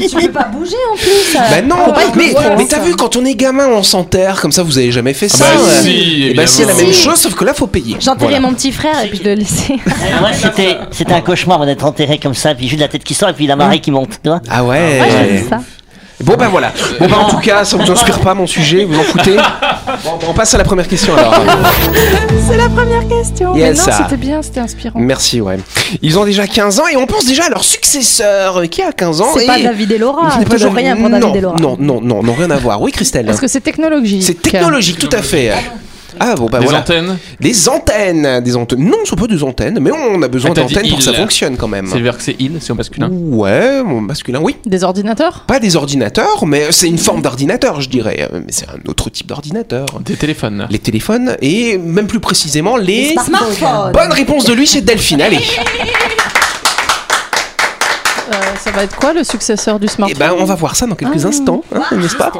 Tu 0.01 0.10
peux 0.16 0.31
pas 0.31 0.44
bouger 0.45 0.75
en 0.94 0.95
plus. 0.95 1.33
Bah 1.33 1.62
non, 1.62 1.75
mais, 2.16 2.36
hein, 2.38 2.66
t'as 2.69 2.80
vu 2.80 2.95
quand 2.95 3.16
on 3.16 3.25
est 3.25 3.36
gamin, 3.36 3.68
on 3.68 3.83
s'enterre 3.83 4.39
comme 4.42 4.51
ça. 4.51 4.63
Vous 4.63 4.77
avez 4.77 4.92
jamais 4.92 5.13
fait 5.13 5.30
ça 5.30 5.45
bah 5.45 5.62
ouais. 5.62 5.81
si, 5.83 6.33
bah 6.36 6.48
c'est 6.48 6.66
la 6.66 6.74
même 6.74 6.92
Si. 6.92 7.04
chose, 7.04 7.16
sauf 7.18 7.33
que 7.36 7.44
là 7.45 7.54
faut 7.54 7.68
payer. 7.68 7.98
J'enterrais 8.00 8.31
Voilà. 8.31 8.39
mon 8.48 8.54
petit 8.54 8.72
frère 8.72 9.04
et 9.04 9.07
puis 9.07 9.19
je 9.24 9.24
le 9.30 9.36
laissais. 9.36 9.75
Euh, 10.06 10.19
Moi, 10.19 10.30
c'était, 10.33 10.78
c'était 10.92 11.13
un 11.13 11.21
cauchemar 11.21 11.66
d'être 11.66 11.83
enterré 11.86 12.18
comme 12.19 12.33
ça, 12.36 12.54
puis 12.54 12.68
juste 12.68 12.81
la 12.81 12.88
tête 12.88 13.04
qui 13.04 13.13
sort 13.13 13.30
et 13.30 13.33
puis 13.33 13.48
la 13.48 13.56
marée 13.56 13.80
qui 13.80 13.92
monte. 13.92 14.19
Tu 14.24 14.30
vois 14.30 14.42
Ah 14.50 14.63
ouais. 14.63 15.00
Ouais, 15.01 15.44
ça. 15.50 15.62
Bon 16.23 16.35
bah 16.38 16.47
voilà. 16.50 16.71
Bon 17.00 17.07
bah 17.07 17.17
en 17.19 17.29
tout 17.29 17.39
cas, 17.39 17.65
ça 17.65 17.75
vous 17.77 17.91
inspire 17.91 18.19
pas 18.19 18.33
mon 18.33 18.47
sujet, 18.47 18.85
vous 18.85 18.97
en 18.97 19.03
foutez. 19.03 19.35
Bon, 20.03 20.17
on 20.29 20.33
passe 20.33 20.53
à 20.53 20.57
la 20.57 20.63
première 20.63 20.88
question 20.88 21.13
alors. 21.15 21.33
C'est 22.47 22.57
la 22.57 22.69
première 22.69 23.07
question. 23.07 23.56
Yes, 23.56 23.63
Mais 23.85 23.91
non, 23.91 23.97
ça. 23.97 24.03
c'était 24.03 24.17
bien, 24.17 24.41
c'était 24.41 24.59
inspirant. 24.62 25.00
Merci 25.00 25.41
ouais. 25.41 25.57
Ils 26.01 26.17
ont 26.17 26.25
déjà 26.25 26.47
15 26.47 26.79
ans 26.79 26.88
et 26.88 26.95
on 26.95 27.06
pense 27.06 27.25
déjà 27.25 27.45
à 27.45 27.50
leur 27.50 27.63
successeur 27.63 28.57
euh, 28.57 28.65
qui 28.67 28.81
a 28.81 28.91
15 28.91 29.21
ans. 29.21 29.27
C'est 29.35 29.44
et... 29.44 29.47
pas 29.47 29.59
David 29.59 29.91
et 29.91 29.97
Laura. 29.97 30.29
Pas 30.29 30.44
Toujours 30.45 30.71
David- 30.73 30.85
rien 30.85 30.95
pour 30.95 31.09
David 31.09 31.27
non, 31.27 31.35
et 31.35 31.41
Laura. 31.41 31.57
Non, 31.59 31.77
non, 31.79 32.01
non, 32.01 32.23
non, 32.23 32.33
rien 32.33 32.51
à 32.51 32.57
voir. 32.57 32.81
Oui 32.81 32.91
Christelle. 32.91 33.25
Parce 33.25 33.39
que 33.39 33.47
c'est 33.47 33.61
technologique. 33.61 34.23
C'est 34.23 34.41
technologique, 34.41 35.00
tout 35.00 35.09
à 35.11 35.21
fait. 35.21 35.51
Ah 36.19 36.35
bon 36.35 36.47
bah 36.47 36.59
Des 36.59 36.65
voilà. 36.65 36.79
antennes. 36.79 37.17
Des 37.39 37.69
antennes, 37.69 38.41
des 38.44 38.56
antennes. 38.56 38.83
Non, 38.85 38.97
ce 39.03 39.09
sont 39.12 39.15
pas 39.15 39.27
des 39.27 39.44
antennes, 39.44 39.79
mais 39.81 39.91
on 39.91 40.21
a 40.21 40.27
besoin 40.27 40.51
Ah, 40.51 40.62
d'antennes 40.62 40.88
pour 40.89 40.97
que 41.00 41.03
ça 41.03 41.13
fonctionne 41.13 41.57
quand 41.57 41.67
même. 41.67 41.88
C'est 41.91 42.00
vers 42.00 42.17
que 42.17 42.23
c'est 42.23 42.35
il, 42.39 42.57
c'est 42.62 42.71
au 42.71 42.75
masculin. 42.75 43.09
Ouais, 43.12 43.83
mon 43.83 44.01
masculin, 44.01 44.39
oui. 44.41 44.56
Des 44.65 44.83
ordinateurs? 44.83 45.44
Pas 45.47 45.59
des 45.59 45.75
ordinateurs, 45.75 46.45
mais 46.45 46.67
c'est 46.71 46.88
une 46.88 46.97
forme 46.97 47.21
d'ordinateur, 47.21 47.81
je 47.81 47.89
dirais. 47.89 48.27
Euh, 48.33 48.39
Mais 48.45 48.51
c'est 48.51 48.67
un 48.69 48.89
autre 48.89 49.09
type 49.09 49.27
d'ordinateur. 49.27 49.85
Des 50.03 50.15
téléphones. 50.15 50.67
Les 50.69 50.79
téléphones 50.79 51.35
et 51.41 51.77
même 51.77 52.07
plus 52.07 52.19
précisément 52.19 52.77
les. 52.77 53.15
Smartphone. 53.23 53.91
Bonne 53.94 54.11
réponse 54.11 54.45
de 54.45 54.53
lui 54.53 54.65
chez 54.65 54.81
Delphine, 54.81 55.21
allez. 55.21 55.40
Euh, 58.31 58.33
Ça 58.63 58.71
va 58.71 58.83
être 58.83 58.95
quoi 58.95 59.13
le 59.13 59.23
successeur 59.23 59.79
du 59.79 59.87
smartphone 59.87 60.17
ben 60.19 60.33
on 60.39 60.45
va 60.45 60.55
voir 60.55 60.75
ça 60.75 60.87
dans 60.87 60.95
quelques 60.95 61.25
instants, 61.25 61.63
hein, 61.73 61.83
n'est-ce 61.97 62.15
pas 62.15 62.31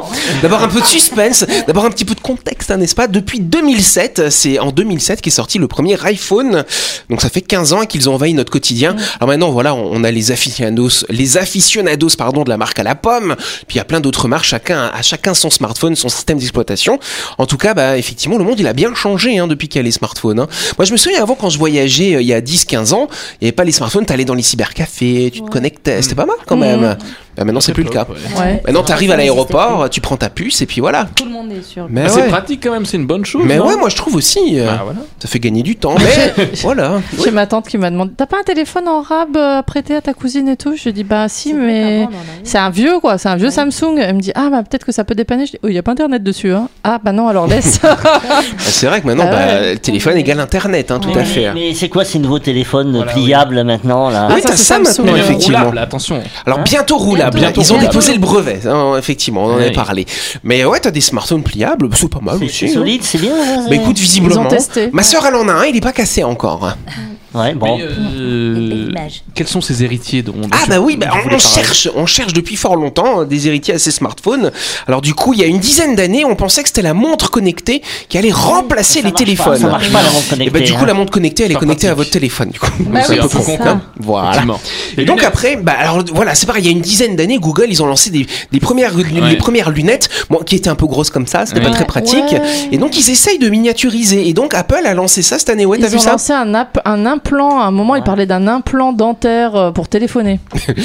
D'abord 0.42 0.62
un 0.62 0.68
peu 0.68 0.80
de 0.80 0.86
suspense, 0.86 1.44
d'abord 1.66 1.84
un 1.84 1.90
petit 1.90 2.04
peu 2.04 2.14
de 2.14 2.20
contexte, 2.20 2.70
hein, 2.70 2.78
n'est-ce 2.78 2.94
pas 2.94 3.06
Depuis 3.06 3.40
2007, 3.40 4.30
c'est 4.30 4.58
en 4.58 4.72
2007 4.72 5.20
qu'est 5.20 5.30
sorti 5.30 5.58
le 5.58 5.68
premier 5.68 5.96
iPhone. 6.04 6.64
Donc 7.10 7.20
ça 7.20 7.28
fait 7.28 7.40
15 7.40 7.72
ans 7.72 7.84
qu'ils 7.86 8.08
ont 8.10 8.14
envahi 8.14 8.34
notre 8.34 8.50
quotidien. 8.50 8.96
Alors 9.20 9.28
maintenant 9.28 9.50
voilà, 9.50 9.74
on 9.74 10.02
a 10.02 10.10
les 10.10 10.32
aficionados, 10.32 11.04
les 11.08 11.36
aficionados 11.36 12.16
pardon 12.18 12.42
de 12.42 12.48
la 12.48 12.56
marque 12.56 12.78
à 12.78 12.82
la 12.82 12.94
pomme. 12.94 13.36
Puis 13.68 13.76
il 13.76 13.78
y 13.78 13.80
a 13.80 13.84
plein 13.84 14.00
d'autres 14.00 14.26
marques, 14.28 14.44
chacun 14.44 14.90
à 14.92 15.02
chacun 15.02 15.34
son 15.34 15.50
smartphone, 15.50 15.94
son 15.94 16.08
système 16.08 16.38
d'exploitation. 16.38 16.98
En 17.38 17.46
tout 17.46 17.58
cas, 17.58 17.74
bah 17.74 17.96
effectivement, 17.98 18.38
le 18.38 18.44
monde 18.44 18.58
il 18.58 18.66
a 18.66 18.72
bien 18.72 18.94
changé 18.94 19.38
hein, 19.38 19.46
depuis 19.46 19.68
qu'il 19.68 19.78
y 19.78 19.80
a 19.80 19.84
les 19.84 19.92
smartphones. 19.92 20.40
hein. 20.40 20.48
Moi 20.78 20.84
je 20.84 20.92
me 20.92 20.96
souviens 20.96 21.22
avant 21.22 21.34
quand 21.36 21.50
je 21.50 21.58
voyageais 21.58 22.16
euh, 22.16 22.20
il 22.22 22.26
y 22.26 22.32
a 22.34 22.40
10-15 22.40 22.92
ans, 22.94 23.08
il 23.40 23.44
n'y 23.44 23.48
avait 23.48 23.52
pas 23.52 23.64
les 23.64 23.72
smartphones, 23.72 24.04
t'allais 24.06 24.24
dans 24.24 24.34
les 24.34 24.42
cybercafés, 24.42 25.30
tu 25.32 25.42
te 25.42 25.50
connectais, 25.50 25.75
c'était 25.84 26.14
pas 26.14 26.26
mal 26.26 26.36
quand 26.46 26.56
même. 26.56 26.96
Bah, 27.36 27.44
maintenant 27.44 27.60
c'est 27.60 27.72
plus 27.72 27.82
le 27.84 27.90
cas. 27.90 28.06
Ouais. 28.38 28.62
Maintenant, 28.64 28.82
t'arrives 28.82 29.10
à 29.10 29.14
Ça 29.14 29.18
n'existe 29.18 29.36
l'aéroport, 29.52 29.90
tu 29.90 30.00
prends 30.00 30.16
ta 30.16 30.30
puce 30.30 30.62
et 30.62 30.66
puis 30.66 30.80
voilà. 30.80 31.06
Tout 31.14 31.24
le 31.24 31.30
monde 31.30 31.50
est 31.52 31.62
sûr. 31.62 31.86
Mais 31.90 32.02
Ah, 32.06 32.08
C'est 32.08 32.22
ouais, 32.22 32.28
pratique 32.28 32.62
quand 32.62 32.72
même, 32.72 32.86
c'est 32.86 32.96
une 32.96 33.06
bonne 33.06 33.24
chose. 33.24 33.42
mais 33.44 33.56
non 33.56 33.66
ouais 33.66 33.76
moi 33.76 33.88
je 33.88 33.96
trouve 33.96 34.16
aussi. 34.16 34.58
euh, 34.58 34.68
Ah, 34.70 34.80
voilà. 34.84 35.00
Ça 35.18 35.28
fait 35.28 35.38
gagner 35.38 35.62
du 35.62 35.76
temps. 35.76 35.94
Mais 35.98 36.34
voilà. 36.62 37.00
J'ai 37.22 37.30
ma 37.30 37.46
tante 37.46 37.68
qui 37.68 37.78
m'a 37.78 37.90
demandé 37.90 38.12
T'as 38.16 38.26
pas 38.26 38.38
un 38.40 38.42
téléphone 38.44 38.88
en 38.88 39.02
rab 39.02 39.36
euh, 39.36 39.58
à 39.58 39.62
prêter 39.62 39.94
à 39.96 40.00
ta 40.00 40.14
cousine 40.14 40.48
et 40.48 40.56
tout? 40.56 40.74
Je 40.76 40.84
lui 40.84 40.92
dis 40.92 41.04
Bah 41.04 41.26
si, 41.28 41.52
mais 41.52 42.08
c'est 42.44 42.58
un 42.58 42.70
vieux 42.70 42.98
quoi, 43.00 43.18
c'est 43.18 43.28
un 43.28 43.36
vieux 43.36 43.50
Samsung. 43.50 43.98
Elle 43.98 44.16
me 44.16 44.20
dit 44.20 44.32
Ah 44.34 44.48
bah 44.50 44.62
peut-être 44.62 44.84
que 44.86 44.92
ça 44.92 45.04
peut 45.04 45.14
dépanner. 45.14 45.46
Je 45.46 45.52
dis 45.52 45.58
Oh, 45.62 45.68
il 45.68 45.74
y 45.74 45.78
a 45.78 45.82
pas 45.82 45.92
internet 45.92 46.22
dessus. 46.22 46.52
Hein. 46.52 46.68
Ah 46.84 46.98
bah 47.02 47.12
non, 47.12 47.28
alors 47.28 47.46
laisse. 47.46 47.80
Bah, 47.96 47.96
c'est 48.58 48.86
vrai 48.86 49.00
que 49.00 49.06
maintenant, 49.06 49.24
Ah 49.28 49.30
bah, 49.32 49.46
ouais. 49.60 49.72
le 49.74 49.78
téléphone 49.78 50.16
égale 50.16 50.40
Internet, 50.40 50.90
hein, 50.90 50.98
tout 51.00 51.16
à 51.18 51.24
fait. 51.24 51.52
mais 51.54 51.74
c'est 51.74 51.88
quoi 51.88 52.04
ces 52.04 52.18
nouveaux 52.18 52.38
téléphones 52.38 52.96
Voilà, 52.96 53.12
pliables 53.12 53.62
maintenant 53.64 54.10
là? 54.10 54.28
Oui, 54.32 54.40
ça, 54.42 54.50
t'as 54.50 54.56
c'est 54.56 54.62
ça 54.64 54.74
Samsung. 54.76 54.86
maintenant, 55.04 55.12
Mais 55.14 55.20
effectivement. 55.20 55.58
roulable, 55.58 55.78
attention. 55.78 56.22
Alors 56.46 56.60
bientôt 56.60 56.96
roulable. 56.98 57.25
Bientôt 57.30 57.60
Ils 57.60 57.72
ont 57.72 57.78
déposé 57.78 58.12
le 58.12 58.18
brevet, 58.18 58.66
hein, 58.66 58.96
effectivement, 58.98 59.44
on 59.44 59.52
en 59.52 59.56
avait 59.56 59.72
parlé. 59.72 60.06
Mais 60.42 60.64
ouais, 60.64 60.80
t'as 60.80 60.90
des 60.90 61.00
smartphones 61.00 61.42
pliables, 61.42 61.88
c'est 61.94 62.08
pas 62.10 62.20
mal 62.20 62.36
aussi. 62.36 62.50
c'est 62.50 62.66
hein. 62.70 62.74
solide, 62.74 63.02
c'est 63.02 63.18
bien. 63.18 63.34
Bah 63.68 63.74
écoute, 63.74 63.98
visiblement. 63.98 64.48
Ma 64.92 65.02
soeur, 65.02 65.24
elle 65.26 65.34
en 65.34 65.48
a 65.48 65.52
un, 65.52 65.64
il 65.64 65.76
est 65.76 65.80
pas 65.80 65.92
cassé 65.92 66.24
encore. 66.24 66.76
Hein. 67.36 67.48
Ouais, 67.48 67.54
bon. 67.54 67.78
Mais, 67.78 67.84
euh, 67.84 68.88
quels 69.34 69.46
sont 69.48 69.60
ces 69.60 69.84
héritiers 69.84 70.22
dont, 70.22 70.32
dont 70.32 70.48
Ah 70.52 70.58
tu- 70.64 70.70
bah 70.70 70.80
oui, 70.80 70.96
bah, 70.96 71.08
on, 71.30 71.38
cherche, 71.38 71.88
on 71.94 72.06
cherche 72.06 72.32
depuis 72.32 72.56
fort 72.56 72.76
longtemps 72.76 73.20
hein, 73.20 73.24
des 73.24 73.46
héritiers 73.48 73.74
à 73.74 73.78
ces 73.78 73.90
smartphones. 73.90 74.50
Alors 74.86 75.00
du 75.00 75.14
coup, 75.14 75.32
il 75.34 75.40
y 75.40 75.44
a 75.44 75.46
une 75.46 75.58
dizaine 75.58 75.94
d'années, 75.94 76.24
on 76.24 76.34
pensait 76.36 76.62
que 76.62 76.68
c'était 76.68 76.82
la 76.82 76.94
montre 76.94 77.30
connectée 77.30 77.82
qui 78.08 78.18
allait 78.18 78.32
remplacer 78.32 78.94
Ça 78.94 78.98
les 79.00 79.02
marche 79.04 79.12
pas, 79.14 79.18
téléphones. 79.24 79.58
ça 79.58 79.66
marche 79.68 79.90
pas 79.92 80.02
la 80.02 80.10
montre 80.10 80.24
Et 80.26 80.30
connectée. 80.30 80.50
bah 80.60 80.66
du 80.66 80.72
coup, 80.72 80.78
hein. 80.82 80.86
la 80.86 80.94
montre 80.94 81.12
connectée, 81.12 81.44
elle 81.44 81.50
est 81.50 81.54
Pas 81.54 81.60
connectée 81.60 81.88
à 81.88 81.94
votre 81.94 82.10
téléphone. 82.10 82.50
Du 82.50 82.58
coup, 82.58 82.70
Bah 82.80 83.00
c'est 83.04 83.12
oui, 83.14 83.18
un 83.20 83.28
peu 83.28 83.38
con. 83.38 83.58
hein. 83.64 83.80
Voilà. 83.98 84.42
Et 84.96 85.04
donc 85.04 85.22
après, 85.22 85.56
bah 85.56 85.74
alors 85.78 86.02
voilà, 86.14 86.34
c'est 86.34 86.46
pareil. 86.46 86.62
Il 86.64 86.66
y 86.66 86.68
a 86.68 86.72
une 86.72 86.80
dizaine 86.80 87.16
d'années, 87.16 87.38
Google, 87.38 87.66
ils 87.68 87.82
ont 87.82 87.86
lancé 87.86 88.10
des, 88.10 88.26
des 88.52 88.60
premières, 88.60 88.92
les 88.96 89.36
premières 89.36 89.70
lunettes, 89.70 90.08
bon, 90.30 90.38
qui 90.38 90.56
étaient 90.56 90.68
un 90.70 90.74
peu 90.74 90.86
grosses 90.86 91.10
comme 91.10 91.26
ça, 91.26 91.46
c'était 91.46 91.60
pas 91.60 91.66
Ouais. 91.68 91.74
très 91.74 91.84
pratique. 91.84 92.24
Ouais. 92.32 92.42
Et 92.72 92.78
donc 92.78 92.96
ils 92.98 93.10
essayent 93.10 93.38
de 93.38 93.48
miniaturiser. 93.48 94.28
Et 94.28 94.32
donc 94.34 94.54
Apple 94.54 94.82
a 94.86 94.94
lancé 94.94 95.22
ça 95.22 95.38
cette 95.38 95.50
année. 95.50 95.66
Ouais, 95.66 95.78
t'as 95.78 95.86
Ils 95.86 95.90
vu 95.92 95.96
ont 95.96 96.00
ça? 96.00 96.12
lancé 96.12 96.32
un, 96.32 96.54
app- 96.54 96.80
un 96.84 97.06
implant. 97.26 97.60
À 97.60 97.64
un 97.66 97.70
moment, 97.70 97.96
ils 97.96 98.02
parlaient 98.02 98.26
d'un 98.26 98.46
implant 98.48 98.92
dentaire 98.92 99.56
euh, 99.56 99.70
pour 99.70 99.88
téléphoner. 99.88 100.40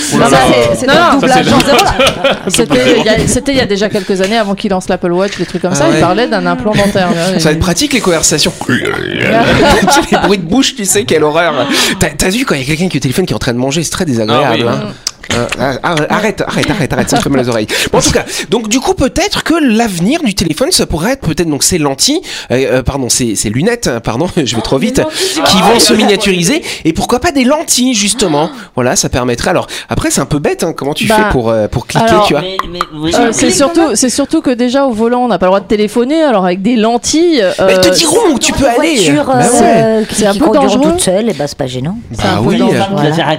C'était 2.47 2.99
il 2.99 3.05
y 3.05 3.09
a- 3.09 3.27
c'était 3.27 3.51
il 3.51 3.57
y 3.57 3.61
a 3.61 3.65
déjà 3.65 3.89
quelques 3.89 4.21
années 4.21 4.37
avant 4.37 4.55
qu'ils 4.55 4.71
lancent 4.71 4.89
l'Apple 4.89 5.11
Watch, 5.11 5.37
des 5.37 5.45
trucs 5.45 5.61
comme 5.61 5.75
ça. 5.75 5.85
Ah 5.85 5.89
ouais. 5.89 5.97
Ils 5.97 6.01
parlaient 6.01 6.27
d'un 6.27 6.45
implant 6.45 6.73
dentaire. 6.73 7.09
Ça 7.37 7.49
va 7.49 7.51
être 7.51 7.59
pratique 7.59 7.93
les 7.93 7.99
conversations. 8.01 8.53
les 8.69 10.17
bruits 10.17 10.37
de 10.37 10.43
bouche, 10.45 10.75
tu 10.75 10.85
sais, 10.85 11.03
quelle 11.05 11.23
horreur. 11.23 11.53
T'as 11.99 12.29
vu 12.29 12.45
quand 12.45 12.55
il 12.55 12.61
y 12.61 12.63
a 12.63 12.67
quelqu'un 12.67 12.87
qui 12.89 12.97
est 12.97 12.99
au 12.99 13.03
téléphone 13.03 13.25
qui 13.25 13.33
est 13.33 13.35
en 13.35 13.39
train 13.39 13.53
de 13.53 13.57
manger, 13.59 13.83
c'est 13.83 13.91
très 13.91 14.05
désagréable. 14.05 14.65
Ah 14.69 14.73
oui. 14.73 14.87
hein. 14.89 14.93
Euh, 15.37 15.47
ah, 15.59 15.73
ah, 15.83 15.95
arrête, 16.09 16.41
arrête, 16.45 16.69
arrête, 16.69 16.93
arrête, 16.93 17.09
ça 17.09 17.17
me 17.17 17.21
fait 17.21 17.29
mal 17.29 17.41
aux 17.45 17.49
oreilles. 17.49 17.67
Bon, 17.91 17.99
en 17.99 18.01
tout 18.01 18.11
cas, 18.11 18.25
donc 18.49 18.67
du 18.67 18.79
coup 18.79 18.93
peut-être 18.93 19.43
que 19.43 19.53
l'avenir 19.53 20.21
du 20.23 20.33
téléphone, 20.35 20.71
ça 20.71 20.85
pourrait 20.85 21.13
être 21.13 21.21
peut-être 21.21 21.49
donc 21.49 21.63
ces 21.63 21.77
lentilles, 21.77 22.21
euh, 22.51 22.79
euh, 22.79 22.83
pardon, 22.83 23.07
ces, 23.09 23.35
ces 23.35 23.49
lunettes, 23.49 23.87
hein, 23.87 23.99
pardon, 24.01 24.27
je 24.43 24.55
vais 24.55 24.61
trop 24.61 24.77
vite, 24.77 25.01
qui 25.45 25.57
vont 25.61 25.79
se 25.79 25.93
miniaturiser 25.93 26.61
et 26.85 26.93
pourquoi 26.93 27.19
pas 27.19 27.31
des 27.31 27.43
lentilles 27.45 27.93
justement. 27.93 28.49
Voilà, 28.75 28.95
ça 28.95 29.09
permettrait. 29.09 29.49
Alors 29.51 29.67
après, 29.89 30.11
c'est 30.11 30.21
un 30.21 30.25
peu 30.25 30.39
bête, 30.39 30.63
hein, 30.63 30.73
comment 30.75 30.93
tu 30.93 31.07
Bah, 31.07 31.15
fais 31.15 31.29
pour 31.31 31.49
euh, 31.49 31.67
pour 31.67 31.87
cliquer, 31.87 32.05
alors, 32.09 32.25
tu 32.27 32.33
vois? 32.33 32.41
Mais, 32.41 32.57
mais, 32.69 32.79
oui, 32.93 33.11
Euh, 33.15 33.27
mais- 33.27 33.33
c'est 33.33 33.51
surtout, 33.51 33.95
c'est 33.95 34.09
surtout 34.09 34.41
que 34.41 34.51
déjà 34.51 34.85
au 34.85 34.91
volant, 34.91 35.23
on 35.23 35.27
n'a 35.29 35.37
pas 35.39 35.45
le 35.45 35.51
droit 35.51 35.59
de 35.61 35.65
téléphoner. 35.67 36.21
Alors 36.23 36.45
avec 36.45 36.61
des 36.61 36.75
lentilles, 36.75 37.41
Mais 37.59 37.63
euh, 37.63 37.71
Ils 37.83 37.89
te 37.89 37.95
diront 37.95 38.33
où 38.33 38.39
tu 38.39 38.51
peux 38.53 38.67
aller. 38.67 38.95
voiture 38.95 39.25
Bah 39.25 39.39
ouais. 39.59 40.05
C'est 40.11 40.25
un 40.27 40.33
peu 40.35 40.49
dangereux. 40.51 40.91
toute 40.91 41.01
seule, 41.01 41.29
et 41.29 41.33
bah 41.33 41.47
c'est 41.47 41.57
pas 41.57 41.67
gênant. 41.67 41.97
Bah 42.17 42.41
oui. 42.43 42.61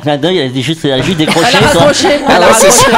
clin 0.03 0.17
d'œil, 0.17 0.39
elle 0.39 0.51
a 0.51 0.55
juste, 0.61 0.81
juste 1.03 1.17
décroché. 1.19 1.59
Raccroché. 1.87 2.09
Elle 2.29 2.43
a 2.43 2.47
raccroché. 2.47 2.91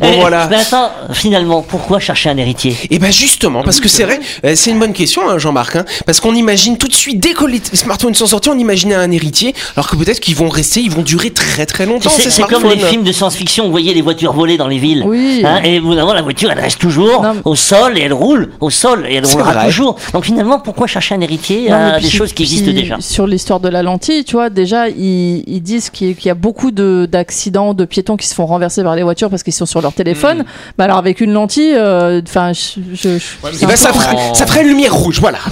Bon 0.00 0.06
Eh, 0.12 0.20
voilà. 0.20 0.46
Mais 0.50 0.56
attends, 0.56 0.90
finalement, 1.12 1.62
pourquoi 1.62 2.00
chercher 2.00 2.30
un 2.30 2.36
héritier? 2.36 2.76
Et 2.90 2.98
ben 2.98 3.12
justement, 3.12 3.62
parce 3.62 3.80
que 3.80 3.88
c'est 3.88 4.04
vrai, 4.04 4.20
euh, 4.44 4.52
c'est 4.56 4.70
une 4.70 4.78
bonne 4.78 4.92
question, 4.92 5.28
hein, 5.28 5.38
Jean-Marc, 5.38 5.76
hein, 5.76 5.84
parce 6.06 6.20
qu'on 6.20 6.34
imagine 6.34 6.76
tout 6.76 6.88
de 6.88 6.94
suite, 6.94 7.20
dès 7.20 7.32
que 7.32 7.44
les 7.44 7.60
smartphones 7.72 8.14
sont 8.14 8.26
sortis, 8.26 8.48
on 8.50 8.58
imaginait 8.58 8.94
un 8.94 9.10
héritier, 9.10 9.54
alors 9.76 9.88
que 9.88 9.96
peut-être 9.96 10.20
qu'ils 10.20 10.36
vont 10.36 10.48
rester, 10.48 10.80
ils 10.80 10.90
vont 10.90 11.02
durer 11.02 11.30
très 11.30 11.66
très 11.66 11.86
longtemps, 11.86 12.10
C'est 12.10 12.22
ces 12.22 12.30
c'est 12.30 12.42
comme 12.42 12.64
les 12.68 12.78
films 12.78 13.02
de 13.04 13.12
science-fiction, 13.12 13.64
vous 13.66 13.70
voyez 13.70 13.94
les 13.94 14.02
voitures 14.02 14.32
volées 14.32 14.56
dans 14.56 14.68
les 14.68 14.78
villes. 14.78 15.02
Oui. 15.06 15.42
Hein, 15.44 15.60
et 15.64 15.78
vous 15.78 15.92
la 15.94 16.22
voiture, 16.22 16.50
elle 16.50 16.60
reste 16.60 16.78
toujours 16.80 17.22
Non, 17.22 17.34
au 17.44 17.54
sol 17.56 17.96
et 17.98 18.02
elle 18.02 18.12
roule 18.12 18.52
au 18.60 18.70
sol 18.70 19.06
et 19.08 19.14
elle 19.16 19.26
roulera 19.26 19.52
vrai. 19.52 19.66
toujours. 19.66 19.96
Donc 20.12 20.24
finalement, 20.24 20.58
pourquoi 20.60 20.86
chercher 20.86 21.14
un 21.14 21.20
héritier 21.20 21.68
Non, 21.70 21.76
à 21.76 21.92
puis 21.94 22.04
des 22.04 22.10
choses 22.10 22.28
qui 22.32 22.44
puis 22.44 22.52
existent 22.54 22.72
déjà? 22.72 22.96
Sur 23.00 23.26
l'histoire 23.26 23.60
de 23.60 23.68
la 23.68 23.82
lentille, 23.82 24.24
tu 24.24 24.32
vois, 24.36 24.50
déjà, 24.50 24.88
ils, 24.88 25.42
ils 25.46 25.60
disent 25.62 25.90
qu'il 25.90 26.16
y 26.24 26.30
a 26.30 26.34
beaucoup 26.34 26.70
de- 26.70 27.06
d'accidents, 27.14 27.74
de, 27.74 27.84
piétons 27.84 28.16
qui 28.16 28.26
se 28.26 28.34
font 28.34 28.46
renverser 28.46 28.82
par 28.82 28.96
les 28.96 29.04
voitures 29.04 29.30
parce 29.30 29.44
qu'ils 29.44 29.52
sont 29.52 29.66
sur 29.66 29.80
leur 29.80 29.92
téléphone. 29.92 30.44
Bah 30.76 30.82
alors, 30.84 30.98
avec 30.98 31.20
une 31.20 31.32
lentille, 31.32 31.74
euh, 31.76 32.20
enfin, 32.26 32.52
je. 32.52 32.80
je- 32.92 33.18
je- 33.18 33.66
ben 33.66 33.76
ça 33.76 33.92
ferait 33.92 34.62
une 34.62 34.68
lumière 34.68 34.94
rouge, 34.94 35.20
voilà. 35.20 35.38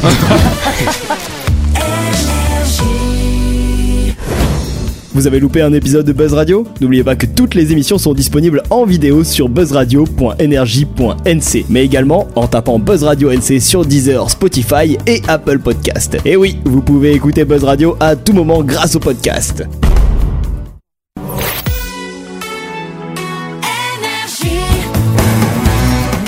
Vous 5.14 5.26
avez 5.26 5.40
loupé 5.40 5.60
un 5.60 5.74
épisode 5.74 6.06
de 6.06 6.14
Buzz 6.14 6.32
Radio? 6.32 6.66
N'oubliez 6.80 7.04
pas 7.04 7.16
que 7.16 7.26
toutes 7.26 7.54
les 7.54 7.70
émissions 7.70 7.98
sont 7.98 8.14
disponibles 8.14 8.62
en 8.70 8.86
vidéo 8.86 9.24
sur 9.24 9.50
buzzradio.energie.nc, 9.50 11.66
mais 11.68 11.84
également 11.84 12.28
en 12.34 12.46
tapant 12.48 12.78
Buzz 12.78 13.04
Radio 13.04 13.30
NC 13.30 13.60
sur 13.60 13.84
Deezer, 13.84 14.30
Spotify 14.30 14.96
et 15.06 15.20
Apple 15.28 15.58
Podcast. 15.58 16.16
Et 16.24 16.34
oui, 16.36 16.56
vous 16.64 16.80
pouvez 16.80 17.12
écouter 17.12 17.44
Buzz 17.44 17.62
Radio 17.64 17.94
à 18.00 18.16
tout 18.16 18.32
moment 18.32 18.62
grâce 18.62 18.96
au 18.96 19.00
podcast. 19.00 19.64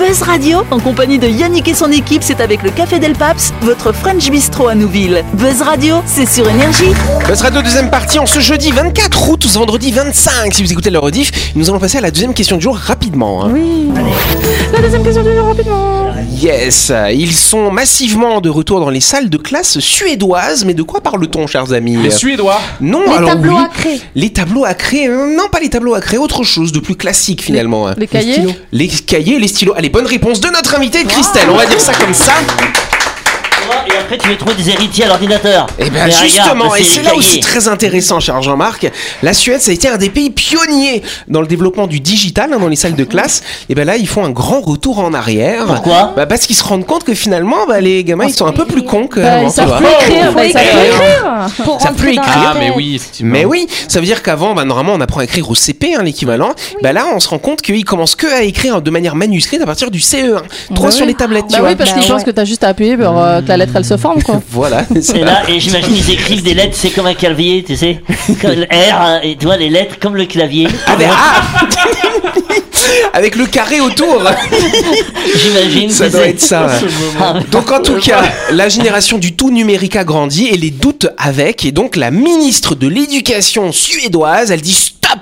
Buzz 0.06 0.20
Radio, 0.20 0.58
en 0.70 0.80
compagnie 0.80 1.18
de 1.18 1.26
Yannick 1.26 1.66
et 1.66 1.73
son 1.73 1.90
équipe, 1.90 2.23
c'est 2.23 2.40
avec 2.40 2.62
le 2.62 2.70
Café 2.70 2.99
Del 2.99 3.14
Paps, 3.14 3.54
votre 3.62 3.90
French 3.92 4.30
Bistro 4.30 4.68
à 4.68 4.75
Nouville. 4.75 5.25
Buzz 5.32 5.62
Radio, 5.62 6.02
c'est 6.04 6.26
sur 6.28 6.46
Énergie. 6.46 6.92
Buzz 7.26 7.40
Radio 7.40 7.62
deuxième 7.62 7.88
partie 7.90 8.18
en 8.18 8.26
ce 8.26 8.38
jeudi 8.38 8.70
24 8.70 9.30
août, 9.30 9.44
ce 9.49 9.58
vendredi 9.58 9.92
25, 9.92 10.52
si 10.52 10.62
vous 10.62 10.70
écoutez 10.70 10.90
le 10.90 10.99
rediff, 10.99 11.52
nous 11.54 11.70
allons 11.70 11.78
passer 11.78 11.99
à 11.99 12.00
la 12.02 12.11
deuxième 12.11 12.34
question 12.34 12.56
du 12.56 12.62
jour 12.64 12.76
rapidement. 12.76 13.46
hein. 13.46 13.50
Oui. 13.54 13.88
La 14.75 14.81
deuxième 14.83 15.04
question 15.04 15.23
du 15.23 15.33
jour, 15.33 15.47
rapidement. 15.47 16.12
Yes, 16.37 16.93
ils 17.12 17.33
sont 17.33 17.71
massivement 17.71 18.40
de 18.40 18.50
retour 18.50 18.81
dans 18.81 18.90
les 18.90 19.00
salles 19.00 19.31
de 19.31 19.37
classe 19.38 19.78
suédoises, 19.78 20.64
mais 20.64 20.75
de 20.75 20.83
quoi 20.83 21.00
parle-t-on, 21.00 21.47
chers 21.47 21.73
amis 21.73 21.97
Les 21.97 22.11
Suédois. 22.11 22.61
Non, 22.81 23.02
Les 23.07 23.12
alors 23.16 23.31
tableaux 23.31 23.57
oui. 23.57 23.64
à 23.64 23.69
créer. 23.69 24.00
Les 24.16 24.31
tableaux 24.31 24.64
à 24.64 24.75
créer, 24.75 25.09
euh, 25.09 25.37
non 25.37 25.49
pas 25.50 25.61
les 25.61 25.71
tableaux 25.71 25.95
à 25.95 26.00
créer, 26.00 26.19
autre 26.19 26.43
chose 26.43 26.73
de 26.73 26.81
plus 26.81 26.97
classique 26.97 27.43
finalement. 27.43 27.87
hein. 27.88 27.95
Les 27.97 28.09
cahiers 28.09 28.45
Les 28.73 28.88
cahiers, 28.88 29.38
les 29.38 29.49
stylos. 29.49 29.75
Allez, 29.76 29.90
bonne 29.90 30.07
réponse 30.07 30.40
de 30.40 30.49
notre 30.49 30.75
invité 30.75 31.04
Christelle, 31.04 31.49
on 31.50 31.57
va 31.57 31.66
dire 31.66 31.81
ça 31.81 31.93
comme 31.95 32.14
ça. 32.14 32.33
Et 33.87 33.97
après, 33.99 34.18
tu 34.18 34.28
veux 34.28 34.37
trouver 34.37 34.54
des 34.54 34.71
héritiers 34.71 35.04
à 35.04 35.09
l'ordinateur. 35.09 35.66
Et 35.78 35.88
bien 35.90 36.06
Mais 36.06 36.11
justement, 36.11 36.64
regarde, 36.68 36.80
et 36.80 36.85
c'est 36.85 37.02
là 37.02 37.14
où 37.16 37.23
c'est 37.23 37.40
très 37.40 37.68
intéressant, 37.68 38.21
cher 38.21 38.40
Jean-Marc. 38.42 38.90
La 39.23 39.33
Suède, 39.33 39.61
ça 39.61 39.71
a 39.71 39.75
été 39.75 39.88
un 39.88 39.97
des 39.97 40.11
pays 40.11 40.30
pionniers 40.30 41.02
dans 41.28 41.40
le 41.40 41.47
développement 41.47 41.87
du 41.87 42.00
digital 42.00 42.52
hein, 42.52 42.59
dans 42.59 42.68
les 42.68 42.76
salles 42.76 42.94
de 42.94 43.04
classe. 43.04 43.42
Et 43.68 43.75
ben 43.75 43.85
là, 43.87 43.97
ils 43.97 44.09
font 44.09 44.25
un 44.25 44.30
grand 44.30 44.61
retour 44.61 44.99
en 44.99 45.14
arrière. 45.14 45.66
Pourquoi? 45.66 46.12
Bah 46.16 46.26
Parce 46.26 46.42
qu'ils 46.47 46.56
se 46.56 46.64
rendent 46.64 46.87
compte 46.87 47.04
que 47.04 47.14
finalement, 47.14 47.66
bah, 47.68 47.80
les 47.80 48.04
gamins, 48.04 48.25
ils 48.26 48.35
sont 48.35 48.47
un 48.47 48.52
peu 48.52 48.64
plus 48.66 48.85
cons 48.85 49.06
que 49.06 49.21
Bah, 49.21 49.38
tu 49.54 49.61
vois. 49.62 49.76
plus 49.76 49.87
écrire. 49.87 50.33
ils 50.44 50.52
savent 50.52 50.62
plus 50.62 50.87
écrire. 50.88 51.47
Pour 51.64 51.80
Ça 51.80 51.88
peut 51.92 52.09
écrire. 52.09 52.23
Ah, 52.26 52.54
mais 52.59 52.71
oui, 52.75 52.94
effectivement. 52.97 53.33
Mais 53.33 53.44
oui, 53.44 53.66
ça 53.88 54.00
veut 54.00 54.06
dire 54.06 54.23
qu'avant, 54.23 54.54
bah, 54.54 54.64
normalement, 54.64 54.92
on 54.94 55.00
apprend 55.00 55.21
à 55.21 55.25
écrire 55.25 55.49
au 55.50 55.54
CP, 55.54 55.94
hein, 55.94 56.02
l'équivalent. 56.02 56.52
Bah 56.83 56.92
là, 56.92 57.06
on 57.14 57.21
se 57.21 57.28
rend 57.28 57.38
compte 57.38 57.61
qu'ils 57.62 57.85
commencent 57.85 58.16
que 58.16 58.26
à 58.26 58.42
écrire 58.42 58.83
de 58.83 58.90
manière 58.90 59.14
manuscrite 59.14 59.61
à 59.62 59.66
partir 59.66 59.90
du 59.90 59.99
CE1. 60.00 60.42
Trop 60.75 60.85
Bah 60.85 60.90
sur 60.90 61.02
oui. 61.02 61.09
les 61.09 61.14
tablettes, 61.14 61.47
tu 61.49 61.52
Bah 61.54 61.61
vois. 61.61 61.71
oui, 61.71 61.76
parce 61.76 61.92
Bah 61.92 62.00
qu'ils 62.00 62.11
pensent 62.11 62.25
que 62.25 62.30
t'as 62.30 62.44
juste 62.44 62.64
à 62.64 62.68
appuyer 62.68 62.97
pour 62.97 63.18
euh, 63.21 63.40
la 63.56 63.64
lettre 63.64 63.76
elle 63.76 63.84
se 63.84 63.96
forme, 63.96 64.23
quoi. 64.23 64.40
Voilà. 64.50 64.84
Et 65.14 65.18
là, 65.20 65.42
et 65.49 65.58
j'imagine 65.61 65.94
ils 65.94 66.11
écrivent 66.11 66.42
des 66.42 66.54
lettres, 66.54 66.76
c'est 66.78 66.90
comme 66.90 67.06
un 67.06 67.14
clavier, 67.14 67.64
tu 67.66 67.76
sais, 67.76 68.00
comme 68.40 68.62
R, 68.70 69.00
hein, 69.00 69.20
et 69.23 69.37
tu 69.37 69.46
vois 69.46 69.56
les 69.56 69.68
lettres 69.70 69.96
comme 70.00 70.16
le 70.16 70.26
clavier. 70.26 70.68
Ah, 70.87 70.96
mais- 70.99 71.06
ah 71.11 71.42
Avec 73.12 73.37
le 73.37 73.46
carré 73.46 73.80
autour. 73.80 74.20
J'imagine. 75.37 75.90
Ça 75.90 76.08
doit 76.08 76.26
être 76.26 76.40
ça. 76.40 76.66
ouais. 76.66 76.88
Ah, 77.20 77.34
Donc 77.50 77.70
en 77.70 77.80
tout 77.80 77.99
cas, 78.00 78.23
la 78.50 78.68
génération 78.68 79.18
du 79.18 79.34
tout 79.34 79.50
numérique 79.50 79.96
a 79.96 80.04
grandi 80.04 80.46
et 80.46 80.56
les 80.56 80.70
doutes 80.70 81.06
avec. 81.16 81.64
Et 81.64 81.73
donc 81.73 81.96
la 81.96 82.11
ministre 82.11 82.75
de 82.75 82.88
l'éducation 82.88 83.73
suédoise, 83.73 84.50
elle 84.50 84.61
dit 84.61 84.73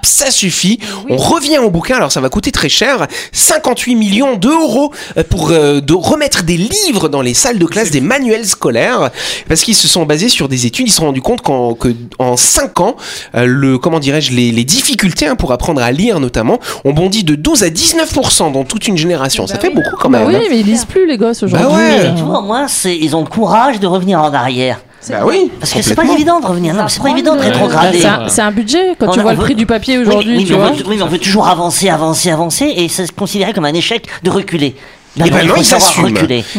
ça 0.03 0.31
suffit. 0.31 0.79
On 1.09 1.17
revient 1.17 1.59
au 1.59 1.71
bouquin. 1.71 1.97
Alors 1.97 2.13
ça 2.13 2.21
va 2.21 2.29
coûter 2.29 2.53
très 2.53 2.69
cher, 2.69 3.07
58 3.33 3.95
millions 3.95 4.37
d'euros 4.37 4.93
euh, 5.17 5.23
pour 5.29 5.51
euh, 5.51 5.81
de 5.81 5.95
remettre 5.95 6.43
des 6.45 6.57
livres 6.57 7.09
dans 7.09 7.23
les 7.23 7.35
salles 7.35 7.59
de 7.59 7.67
classe, 7.67 7.91
des 7.91 8.01
manuels 8.01 8.47
scolaires, 8.47 9.11
parce 9.49 9.63
qu'ils 9.63 9.75
se 9.75 9.89
sont 9.89 10.05
basés 10.05 10.29
sur 10.29 10.49
des 10.49 10.67
études. 10.67 10.89
Ils 10.89 10.91
se 10.91 10.97
sont 10.99 11.07
rendus 11.07 11.23
compte 11.23 11.41
qu'en 11.43 11.75
que 11.75 11.95
en 12.19 12.37
5 12.37 12.81
ans, 12.81 12.97
euh, 13.35 13.45
le 13.47 13.79
comment 13.79 13.99
dirais-je, 14.01 14.33
les, 14.33 14.53
les 14.53 14.65
difficultés 14.65 15.27
hein, 15.27 15.37
pour 15.37 15.53
apprendre 15.53 15.83
à 15.83 15.93
lire 15.93 16.21
notamment, 16.21 16.59
ont 16.85 16.93
bondi 16.93 17.25
de 17.25 17.35
12 17.35 17.63
à 17.65 17.69
19% 17.69 18.53
dans 18.53 18.65
toute 18.65 18.87
une 18.89 18.97
génération. 18.97 19.47
Ça 19.47 19.59
fait 19.59 19.71
beaucoup 19.71 19.97
quand 19.99 20.11
Bah 20.11 20.21
même. 20.21 20.29
oui, 20.29 20.37
hein. 20.37 20.43
mais 20.51 20.61
ils 20.61 20.67
lisent 20.67 20.85
plus 20.85 21.07
les 21.07 21.17
gosses 21.17 21.43
aujourd'hui. 21.43 21.69
Bah 21.69 21.77
ouais. 21.77 22.07
Et 22.11 22.15
tu 22.15 22.23
vois, 22.23 22.41
moi, 22.43 22.67
c'est, 22.69 22.97
ils 22.97 23.15
ont 23.17 23.21
le 23.23 23.29
courage 23.29 23.81
de 23.81 23.87
revenir 23.87 24.21
en 24.21 24.33
arrière. 24.33 24.81
Bah 25.11 25.21
oui. 25.27 25.51
Parce 25.59 25.73
que 25.73 25.83
c'est 25.83 25.95
pas 25.95 26.05
évident 26.05 26.41
de 26.41 26.47
revenir. 26.47 26.75
Non, 26.75 26.85
c'est 26.89 27.03
pas 27.03 27.11
évident 27.11 27.35
de 27.35 27.41
Bah, 27.41 27.47
rétrograder. 27.47 28.03
c'est 28.29 28.41
un- 28.43 28.53
budget 28.53 28.95
quand 28.99 29.09
On 29.09 29.13
tu 29.13 29.19
a- 29.21 29.23
vois 29.23 29.33
le 29.33 29.39
veut- 29.39 29.45
prix 29.45 29.55
du 29.55 29.67
papier 29.67 29.99
aujourd'hui, 29.99 30.37
oui, 30.37 30.45
tu 30.45 30.53
mais 30.53 30.59
on 30.59 30.61
vois. 30.63 30.71
veut, 30.73 30.85
oui, 30.87 30.97
mais 30.97 31.03
on 31.03 31.07
veut 31.09 31.19
toujours 31.19 31.49
avancer, 31.49 31.89
avancer, 31.89 32.31
avancer, 32.31 32.73
et 32.77 32.89
c'est 32.89 33.11
considéré 33.13 33.53
comme 33.53 33.65
un 33.65 33.75
échec 33.75 34.07
de 34.23 34.31
reculer. 34.31 34.77
Et 35.19 35.31
ben 35.31 35.47
non, 35.47 35.55
ils 35.59 35.65
s'assument. 35.65 36.15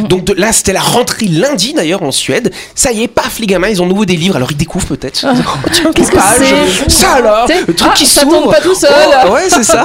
Donc 0.10 0.25
de, 0.25 0.33
là, 0.33 0.51
c'était 0.51 0.74
la 0.74 0.81
rentrée 0.81 1.25
lundi 1.25 1.74
d'ailleurs 1.74 2.03
en 2.03 2.12
Suède. 2.12 2.51
Ça 2.75 2.91
y 2.91 3.03
est, 3.03 3.07
paf, 3.07 3.39
les 3.39 3.48
gamins, 3.48 3.67
ils 3.69 3.81
ont 3.81 3.86
nouveau 3.86 4.05
des 4.05 4.15
livres. 4.15 4.36
Alors 4.36 4.51
ils 4.51 4.57
découvrent 4.57 4.88
peut-être. 4.88 5.25
Oh, 5.27 5.69
tiens, 5.72 5.91
Qu'est-ce 5.93 6.12
que 6.12 6.17
c'est 6.38 6.89
Ça 6.91 7.13
alors 7.13 7.45
Tu 7.48 7.53
sais, 7.53 7.60
Le 7.67 7.74
truc 7.74 7.91
ah, 7.93 7.98
qui 7.98 8.05
ça 8.05 8.22
s'ouvre. 8.22 8.41
tourne 8.41 8.51
pas 8.53 8.62
tout 8.62 8.75
seul. 8.75 8.91
Oh, 9.27 9.31
ouais, 9.33 9.50
c'est 9.50 9.63
ça. 9.63 9.83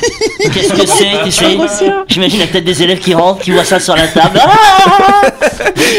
Qu'est-ce 0.52 0.72
que 0.72 0.86
c'est, 0.86 1.54
grossière. 1.56 2.04
J'imagine 2.08 2.40
la 2.40 2.46
tête 2.46 2.64
des 2.64 2.82
élèves 2.82 2.98
qui 2.98 3.14
rentrent, 3.14 3.40
qui 3.42 3.52
voient 3.52 3.64
ça 3.64 3.80
sur 3.80 3.96
la 3.96 4.06
table. 4.08 4.40
Ah 4.42 5.22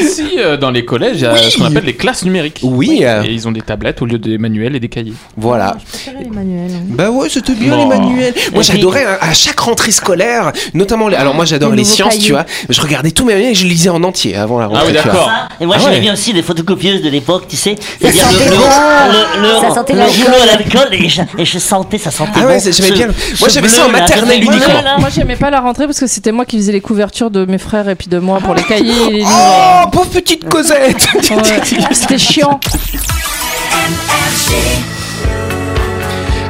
Ici, 0.02 0.38
euh, 0.38 0.58
dans 0.58 0.72
les 0.72 0.86
collèges, 0.86 1.18
il 1.18 1.24
y 1.24 1.26
a 1.26 1.38
ce 1.38 1.58
qu'on 1.58 1.66
appelle 1.66 1.86
les 1.86 1.96
classes 1.96 2.24
numériques. 2.24 2.60
Oui, 2.64 3.00
euh, 3.04 3.24
Et 3.24 3.32
ils 3.32 3.48
ont 3.48 3.52
des 3.52 3.62
tablettes 3.62 4.02
au 4.02 4.06
lieu 4.06 4.18
des 4.18 4.38
manuels 4.38 4.76
et 4.76 4.80
des 4.80 4.90
cahiers. 4.90 5.14
voilà. 5.38 5.78
les 6.20 6.30
manuels. 6.30 6.72
Bah 6.88 7.10
ouais, 7.10 7.30
c'était 7.30 7.54
bien 7.54 7.76
Bon. 7.76 7.90
les 7.90 7.98
manuels. 7.98 8.34
Moi 8.54 8.64
j'adorais 8.64 9.06
hein, 9.06 9.18
à 9.22 9.34
chaque 9.34 9.60
rentrée 9.60 9.92
scolaire, 9.92 10.52
notamment 10.74 11.08
les... 11.08 11.16
alors 11.18 11.34
moi 11.34 11.46
j'adore 11.46 11.72
Les 11.72 11.84
sciences 11.84 12.11
tu 12.20 12.32
vois. 12.32 12.46
Je 12.70 12.82
regardais 12.82 13.12
tous 13.12 13.26
mes 13.26 13.34
mails 13.36 13.46
et 13.52 13.56
je 13.56 13.66
lisais 13.66 13.90
en 13.90 14.04
entier 14.04 14.36
avant 14.36 14.60
la 14.60 14.68
rentrée. 14.68 14.84
Ah 14.84 14.88
oui, 14.88 14.94
d'accord. 14.94 15.30
Et 15.60 15.66
moi 15.66 15.76
Ah 15.78 15.82
j'aimais 15.82 15.96
ouais. 15.96 16.02
bien 16.02 16.14
aussi 16.14 16.34
les 16.34 16.42
photocopieuses 16.44 17.02
de 17.02 17.10
l'époque, 17.10 17.46
tu 17.48 17.56
sais. 17.56 17.76
C'est-à-dire 18.00 18.24
sentait 18.26 18.46
le, 18.46 18.52
le, 18.52 18.58
bon. 18.58 18.64
le, 18.64 19.42
le, 19.42 19.62
Ça 19.62 19.76
sentait 19.76 19.94
le 19.94 20.00
l'alcool. 20.00 20.24
rouleau 20.26 20.42
à 20.42 20.46
l'alcool 20.46 20.88
et 20.94 21.10
je, 21.10 21.22
et 21.38 21.46
je 21.46 21.60
sentais, 21.60 21.98
ça 21.98 22.12
sentait 22.12 22.32
Ah 22.42 22.48
ouais, 22.48 22.60
j'aimais 22.60 22.92
bien. 22.92 23.08
Moi, 23.40 23.50
j'avais 23.50 23.68
ça 23.70 23.86
en 23.86 23.90
maternelle 23.90 24.44
uniquement. 24.44 24.82
Moi, 25.00 25.10
j'aimais 25.14 25.36
pas 25.36 25.50
la 25.50 25.60
rentrée 25.62 25.86
parce 25.86 26.00
que 26.00 26.08
c'était 26.08 26.32
moi 26.32 26.46
qui 26.46 26.58
faisais 26.58 26.72
les 26.72 26.82
couvertures 26.82 27.32
de 27.32 27.46
mes 27.46 27.58
frères 27.58 27.88
et 27.90 27.96
puis 27.96 28.08
de 28.08 28.20
moi 28.20 28.40
pour 28.40 28.54
les 28.56 28.64
cahiers 28.64 29.08
et 29.08 29.12
les 29.12 29.18
livres. 29.20 29.84
Oh, 29.86 29.90
pauvre 29.92 30.10
petite 30.10 30.48
Cosette. 30.50 31.08
C'était 31.92 32.18
chiant. 32.18 32.60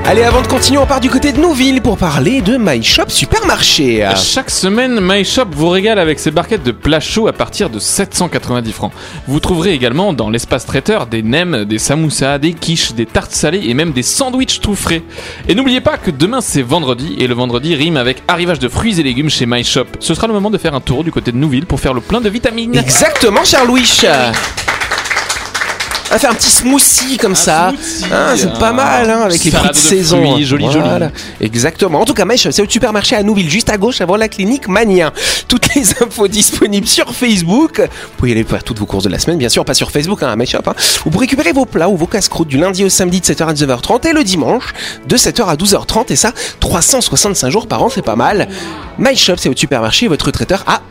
Allez, 0.04 0.24
avant 0.24 0.42
de 0.42 0.48
continuer, 0.48 0.80
on 0.80 0.88
part 0.88 1.00
du 1.00 1.12
côté 1.12 1.32
de 1.32 1.40
Nouville 1.40 1.80
pour 1.80 1.96
parler 1.96 2.42
de 2.42 2.58
My 2.58 2.84
Shop 2.84 3.08
Supermarché. 3.08 4.10
Chaque 4.16 4.50
semaine, 4.50 5.00
MyShop 5.00 5.46
vous 5.52 5.70
régale 5.70 6.00
avec 6.00 6.20
ses 6.20 6.32
barquettes 6.32 6.64
de 6.64 6.72
plats 6.72 7.00
chauds 7.00 7.28
à 7.28 7.34
partir 7.34 7.70
de 7.70 7.78
790 7.78 8.72
francs. 8.72 8.92
Vous 9.28 9.40
trouverez 9.40 9.74
également 9.74 10.12
dans 10.12 10.32
l'espace 10.32 10.66
traiteur 10.66 11.06
des 11.06 11.22
nems, 11.22 11.66
des 11.66 11.78
samoussas, 11.78 12.40
des 12.40 12.54
quiches, 12.54 12.94
des 12.94 13.06
tartes 13.06 13.32
salées 13.32 13.62
et 13.66 13.76
même 13.76 13.92
des 13.92 14.04
sandwichs 14.04 14.60
tout 14.60 14.76
frais. 14.76 15.04
Et 15.48 15.54
n'oubliez 15.54 15.82
pas 15.82 15.98
que 15.98 16.10
demain 16.10 16.42
c'est 16.42 16.64
vendredi 16.64 17.16
et 17.20 17.28
le 17.28 17.36
vendredi 17.36 17.76
rime 17.76 17.96
avec 17.96 18.24
arrivage 18.28 18.60
de 18.60 18.68
fruits 18.68 19.00
et 19.00 19.04
légumes 19.04 19.30
chez 19.30 19.46
MyShop. 19.46 19.86
Ce 20.00 20.16
sera 20.16 20.26
le 20.26 20.34
moment 20.34 20.50
de 20.50 20.58
faire 20.58 20.74
un 20.74 20.82
tour 20.82 21.04
du 21.04 21.12
côté 21.12 21.32
de 21.32 21.38
Nouville 21.38 21.68
pour 21.68 21.80
faire 21.80 21.94
le 21.94 22.02
plein 22.02 22.22
de 22.22 22.30
vitamines. 22.30 22.76
Exactement, 22.76 23.46
cher 23.46 23.66
Louis. 23.66 24.02
On 26.12 26.16
va 26.16 26.20
faire 26.20 26.32
un 26.32 26.36
petit 26.36 26.52
smoothie 26.52 27.16
comme 27.18 27.36
ça. 27.36 27.70
Hein, 28.12 28.34
c'est 28.36 28.52
pas 28.60 28.74
mal, 28.74 29.10
hein, 29.10 29.22
avec 29.22 29.42
les 29.46 29.50
fruits 29.52 29.70
de 29.70 29.74
de 29.74 29.78
saison. 29.78 30.18
fruits, 30.32 30.44
joli, 30.46 30.70
joli. 30.70 30.86
Exactement. 31.40 32.02
En 32.02 32.06
tout 32.06 32.14
cas, 32.14 32.26
My 32.26 32.38
Shop, 32.38 32.52
c'est 32.52 32.62
au 32.62 32.70
supermarché 32.70 33.16
à 33.16 33.24
Nouville, 33.24 33.50
juste 33.50 33.70
à 33.70 33.78
gauche, 33.78 34.02
avant 34.02 34.18
la 34.18 34.28
clinique 34.28 34.68
Manien. 34.68 35.14
Toutes 35.48 35.74
les 35.74 35.84
infos 36.02 36.28
disponibles 36.28 36.86
sur 36.88 37.16
Facebook. 37.16 37.80
Vous 37.80 37.88
pouvez 38.18 38.32
aller 38.34 38.44
faire 38.44 38.62
toutes 38.64 38.78
vos 38.80 38.86
courses 38.86 39.06
de 39.06 39.10
la 39.10 39.20
semaine, 39.20 39.38
bien 39.38 39.48
sûr, 39.48 39.64
pas 39.64 39.74
sur 39.74 39.90
Facebook, 39.90 40.22
hein, 40.22 40.28
à 40.30 40.36
My 40.36 40.46
Shop. 40.46 40.60
hein. 40.68 40.74
Récupérer 41.18 41.54
vos 41.54 41.66
plats 41.66 41.88
ou 41.88 41.96
vos 41.96 42.08
casse-croûtes 42.08 42.50
du 42.50 42.58
lundi 42.58 42.84
au 42.84 42.90
samedi 42.90 43.22
de 43.22 43.26
7h 43.26 43.48
à 43.48 43.54
19h30 43.54 44.08
et 44.10 44.12
le 44.14 44.26
dimanche 44.26 44.74
de 45.08 45.16
7h 45.16 45.46
à 45.46 45.56
12h30. 45.56 46.12
Et 46.12 46.16
ça, 46.18 46.34
365 46.60 47.50
jours 47.50 47.68
par 47.68 47.84
an, 47.84 47.90
c'est 47.90 48.02
pas 48.02 48.18
mal. 48.18 48.50
My 49.00 49.16
Shop, 49.16 49.36
c'est 49.38 49.48
au 49.50 49.56
supermarché, 49.56 50.10
votre 50.10 50.30
traiteur 50.32 50.66
à 50.68 50.82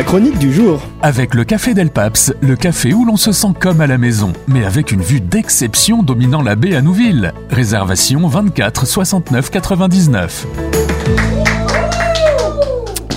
La 0.00 0.04
chronique 0.04 0.38
du 0.38 0.50
jour. 0.50 0.80
Avec 1.02 1.34
le 1.34 1.44
Café 1.44 1.74
Del 1.74 1.90
Paps, 1.90 2.32
le 2.40 2.56
café 2.56 2.94
où 2.94 3.04
l'on 3.04 3.18
se 3.18 3.32
sent 3.32 3.48
comme 3.60 3.82
à 3.82 3.86
la 3.86 3.98
maison, 3.98 4.32
mais 4.48 4.64
avec 4.64 4.92
une 4.92 5.02
vue 5.02 5.20
d'exception 5.20 6.02
dominant 6.02 6.40
la 6.40 6.54
baie 6.56 6.74
à 6.74 6.80
Nouville. 6.80 7.34
Réservation 7.50 8.26
24 8.26 8.86
69 8.86 9.50
99. 9.50 10.46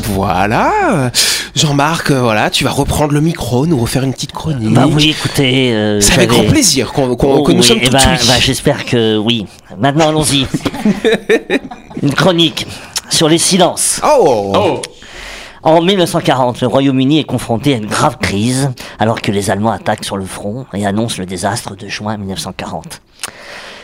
Voilà. 0.09 1.09
Jean-Marc, 1.55 2.11
euh, 2.11 2.19
voilà, 2.19 2.49
tu 2.49 2.65
vas 2.65 2.71
reprendre 2.71 3.13
le 3.13 3.21
micro, 3.21 3.65
nous 3.65 3.77
refaire 3.77 4.03
une 4.03 4.11
petite 4.13 4.33
chronique. 4.33 4.73
Bah 4.73 4.85
oui, 4.91 5.15
écoutez. 5.17 5.71
euh, 5.71 6.01
C'est 6.01 6.15
avec 6.15 6.31
grand 6.31 6.43
plaisir 6.43 6.91
qu'on, 6.91 7.15
qu'on- 7.15 7.35
Oh, 7.37 7.43
que 7.43 7.53
nous 7.53 7.59
oui, 7.61 7.63
sommes 7.65 7.79
eh 7.81 7.85
tout 7.85 7.93
ben, 7.93 7.99
oui. 8.19 8.27
bah, 8.27 8.33
J'espère 8.41 8.83
que 8.83 9.15
oui. 9.15 9.45
Maintenant, 9.79 10.09
allons-y. 10.09 10.45
Une 12.03 12.13
chronique 12.13 12.67
sur 13.09 13.29
les 13.29 13.37
silences. 13.37 14.01
Oh, 14.05 14.51
Oh 14.53 14.81
En 15.65 15.82
1940, 15.82 16.60
le 16.60 16.67
Royaume-Uni 16.67 17.20
est 17.20 17.24
confronté 17.24 17.74
à 17.74 17.77
une 17.77 17.86
grave 17.86 18.17
crise 18.17 18.72
alors 19.00 19.22
que 19.22 19.32
les 19.32 19.50
Allemands 19.50 19.72
attaquent 19.72 20.03
sur 20.03 20.17
le 20.17 20.25
front 20.25 20.65
et 20.74 20.86
annoncent 20.86 21.15
le 21.20 21.25
désastre 21.25 21.77
de 21.77 21.88
juin 21.88 22.17
1940. 22.17 23.01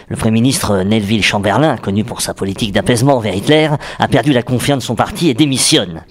Le 0.09 0.15
Premier 0.15 0.31
ministre 0.31 0.77
Neville 0.77 1.23
Chamberlain, 1.23 1.77
connu 1.77 2.03
pour 2.03 2.21
sa 2.21 2.33
politique 2.33 2.71
d'apaisement 2.71 3.17
envers 3.17 3.35
Hitler, 3.35 3.69
a 3.99 4.07
perdu 4.07 4.33
la 4.33 4.41
confiance 4.41 4.79
de 4.79 4.83
son 4.83 4.95
parti 4.95 5.29
et 5.29 5.35
démissionne. 5.35 6.01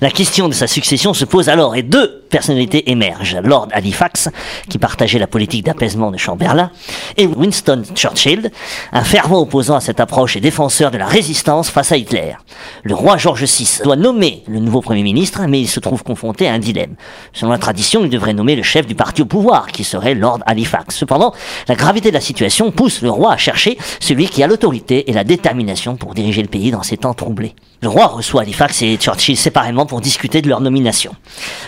La 0.00 0.10
question 0.10 0.48
de 0.48 0.54
sa 0.54 0.66
succession 0.66 1.14
se 1.14 1.24
pose 1.24 1.48
alors 1.48 1.76
et 1.76 1.84
deux 1.84 2.24
personnalités 2.30 2.90
émergent. 2.90 3.38
Lord 3.44 3.68
Halifax, 3.70 4.28
qui 4.68 4.78
partageait 4.78 5.20
la 5.20 5.28
politique 5.28 5.64
d'apaisement 5.64 6.10
de 6.10 6.16
Chamberlain, 6.16 6.72
et 7.16 7.26
Winston 7.26 7.84
Churchill, 7.94 8.50
un 8.92 9.04
fervent 9.04 9.38
opposant 9.38 9.76
à 9.76 9.80
cette 9.80 10.00
approche 10.00 10.34
et 10.34 10.40
défenseur 10.40 10.90
de 10.90 10.98
la 10.98 11.06
résistance 11.06 11.70
face 11.70 11.92
à 11.92 11.96
Hitler. 11.96 12.34
Le 12.82 12.96
roi 12.96 13.18
George 13.18 13.44
VI 13.44 13.82
doit 13.84 13.94
nommer 13.94 14.42
le 14.48 14.58
nouveau 14.58 14.80
Premier 14.80 15.04
ministre, 15.04 15.42
mais 15.46 15.60
il 15.60 15.68
se 15.68 15.78
trouve 15.78 16.02
confronté 16.02 16.48
à 16.48 16.54
un 16.54 16.58
dilemme. 16.58 16.96
Selon 17.32 17.52
la 17.52 17.58
tradition, 17.58 18.02
il 18.02 18.10
devrait 18.10 18.34
nommer 18.34 18.56
le 18.56 18.64
chef 18.64 18.84
du 18.84 18.96
parti 18.96 19.22
au 19.22 19.26
pouvoir, 19.26 19.68
qui 19.68 19.84
serait 19.84 20.14
Lord 20.14 20.40
Halifax. 20.44 20.96
Cependant, 20.96 21.32
la 21.68 21.76
gravité 21.76 22.08
de 22.08 22.14
la 22.14 22.20
situation 22.20 22.72
pousse 22.72 23.00
le 23.00 23.10
roi 23.10 23.34
à 23.34 23.36
chercher 23.44 23.76
celui 24.00 24.26
qui 24.26 24.42
a 24.42 24.46
l'autorité 24.46 25.10
et 25.10 25.12
la 25.12 25.24
détermination 25.24 25.96
pour 25.96 26.14
diriger 26.14 26.42
le 26.42 26.48
pays 26.48 26.70
dans 26.70 26.82
ces 26.82 26.96
temps 26.96 27.14
troublés. 27.14 27.54
Le 27.84 27.90
roi 27.90 28.06
reçoit 28.06 28.40
Halifax 28.40 28.80
et 28.80 28.96
Churchill 28.96 29.36
séparément 29.36 29.84
pour 29.84 30.00
discuter 30.00 30.40
de 30.40 30.48
leur 30.48 30.62
nomination. 30.62 31.14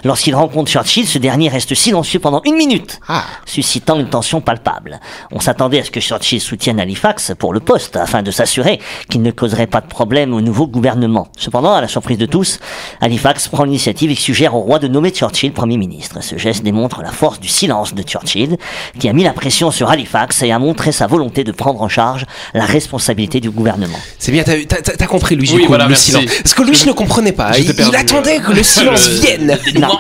Lorsqu'il 0.03 0.35
rencontre 0.35 0.71
Churchill, 0.71 1.07
ce 1.07 1.19
dernier 1.19 1.51
reste 1.51 1.75
silencieux 1.75 2.21
pendant 2.21 2.41
une 2.47 2.55
minute, 2.57 3.01
Ah. 3.07 3.25
suscitant 3.45 4.01
une 4.01 4.09
tension 4.09 4.41
palpable. 4.41 4.99
On 5.31 5.41
s'attendait 5.41 5.81
à 5.81 5.85
ce 5.85 5.91
que 5.91 6.01
Churchill 6.01 6.41
soutienne 6.41 6.81
Halifax 6.81 7.35
pour 7.39 7.53
le 7.53 7.61
poste, 7.61 7.97
afin 7.97 8.23
de 8.23 8.31
s'assurer 8.31 8.81
qu'il 9.11 9.21
ne 9.21 9.31
causerait 9.31 9.67
pas 9.67 9.83
de 9.83 9.89
problème 9.89 10.33
au 10.33 10.41
nouveau 10.41 10.67
gouvernement. 10.67 11.29
Cependant, 11.37 11.75
à 11.75 11.83
la 11.83 11.89
surprise 11.89 12.17
de 12.17 12.25
tous, 12.25 12.61
Halifax 13.03 13.49
prend 13.49 13.65
l'initiative 13.65 14.11
et 14.11 14.15
suggère 14.15 14.55
au 14.55 14.61
roi 14.61 14.79
de 14.79 14.89
nommer 14.89 15.11
Churchill 15.11 15.53
Premier 15.53 15.77
ministre. 15.77 16.23
Ce 16.23 16.39
geste 16.39 16.63
démontre 16.65 17.03
la 17.03 17.11
force 17.11 17.41
du 17.41 17.49
silence 17.49 17.93
de 17.93 18.03
Churchill, 18.03 18.57
qui 18.99 19.11
a 19.11 19.13
mis 19.13 19.23
la 19.25 19.35
pression 19.35 19.71
sur 19.71 19.91
Halifax 19.91 20.43
et 20.45 20.51
a 20.51 20.59
montré 20.59 20.93
sa 20.93 21.07
volonté 21.09 21.45
de 21.45 21.53
prendre 21.53 21.83
en 21.83 21.91
charge 21.91 22.25
la 22.55 22.65
responsabilité 22.65 23.41
du 23.41 23.51
gouvernement. 23.51 23.99
c'est 24.19 24.33
bien, 24.33 24.45
t'as, 24.45 25.07
compris, 25.07 25.37
Louis, 25.37 25.51
Oui, 25.51 25.57
du 25.57 25.61
coup, 25.65 25.69
voilà, 25.69 25.85
le 25.85 25.91
merci. 25.91 26.06
Silence. 26.07 26.31
Parce 26.43 26.55
que 26.55 26.63
Louis 26.63 26.83
ne 26.87 26.93
comprenait 26.93 27.33
pas. 27.33 27.59
Il, 27.59 27.71
il 27.71 27.97
attendait 27.97 28.39
que 28.39 28.53
le 28.53 28.63
silence 28.63 29.09
Le- 29.09 29.15
vienne. 29.17 29.59
Non. 29.81 29.99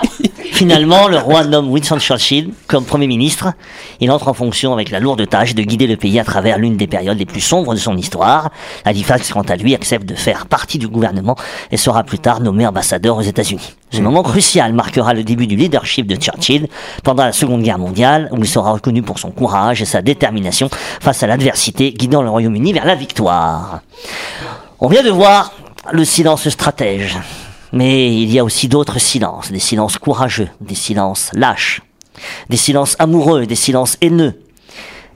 Finalement, 0.53 1.07
le 1.09 1.19
roi 1.19 1.45
nomme 1.45 1.69
Winston 1.71 1.99
Churchill 1.99 2.51
comme 2.67 2.85
Premier 2.87 3.07
ministre. 3.07 3.53
Il 4.01 4.11
entre 4.11 4.29
en 4.29 4.33
fonction 4.33 4.73
avec 4.73 4.91
la 4.91 5.01
lourde 5.01 5.29
tâche 5.29 5.55
de 5.55 5.63
guider 5.63 5.87
le 5.87 5.97
pays 5.99 6.19
à 6.19 6.25
travers 6.25 6.57
l'une 6.57 6.79
des 6.79 6.87
périodes 6.87 7.19
les 7.19 7.27
plus 7.27 7.43
sombres 7.43 7.75
de 7.75 7.79
son 7.79 7.95
histoire. 7.99 8.51
Halifax, 8.87 9.33
quant 9.33 9.43
à 9.43 9.57
lui, 9.57 9.75
accepte 9.75 10.07
de 10.07 10.15
faire 10.15 10.47
partie 10.47 10.79
du 10.79 10.89
gouvernement 10.89 11.37
et 11.71 11.77
sera 11.77 12.05
plus 12.05 12.19
tard 12.21 12.41
nommé 12.41 12.67
ambassadeur 12.67 13.19
aux 13.19 13.23
États-Unis. 13.23 13.75
Ce 13.91 14.01
moment 14.01 14.23
crucial 14.23 14.73
marquera 14.73 15.13
le 15.13 15.25
début 15.25 15.47
du 15.47 15.57
leadership 15.57 16.07
de 16.07 16.17
Churchill 16.17 16.69
pendant 17.05 17.25
la 17.25 17.33
Seconde 17.33 17.63
Guerre 17.63 17.79
mondiale, 17.79 18.29
où 18.33 18.39
il 18.39 18.49
sera 18.49 18.73
reconnu 18.73 19.03
pour 19.03 19.19
son 19.19 19.31
courage 19.33 19.83
et 19.83 19.87
sa 19.87 20.01
détermination 20.01 20.71
face 21.01 21.23
à 21.23 21.27
l'adversité, 21.27 21.93
guidant 21.93 22.23
le 22.23 22.31
Royaume-Uni 22.31 22.73
vers 22.73 22.87
la 22.87 22.95
victoire. 22.95 23.81
On 24.81 24.89
vient 24.89 25.03
de 25.03 25.11
voir 25.11 25.53
le 25.93 26.05
silence 26.05 26.49
stratège. 26.49 27.19
Mais 27.73 28.15
il 28.15 28.31
y 28.31 28.39
a 28.39 28.45
aussi 28.45 28.69
d'autres 28.69 28.99
silences, 28.99 29.51
des 29.51 29.59
silences 29.59 29.99
courageux, 29.99 30.49
des 30.61 30.75
silences 30.75 31.31
lâches, 31.35 31.83
des 32.49 32.57
silences 32.57 32.97
amoureux, 32.99 33.47
des 33.47 33.57
silences 33.57 33.97
haineux, 34.01 34.41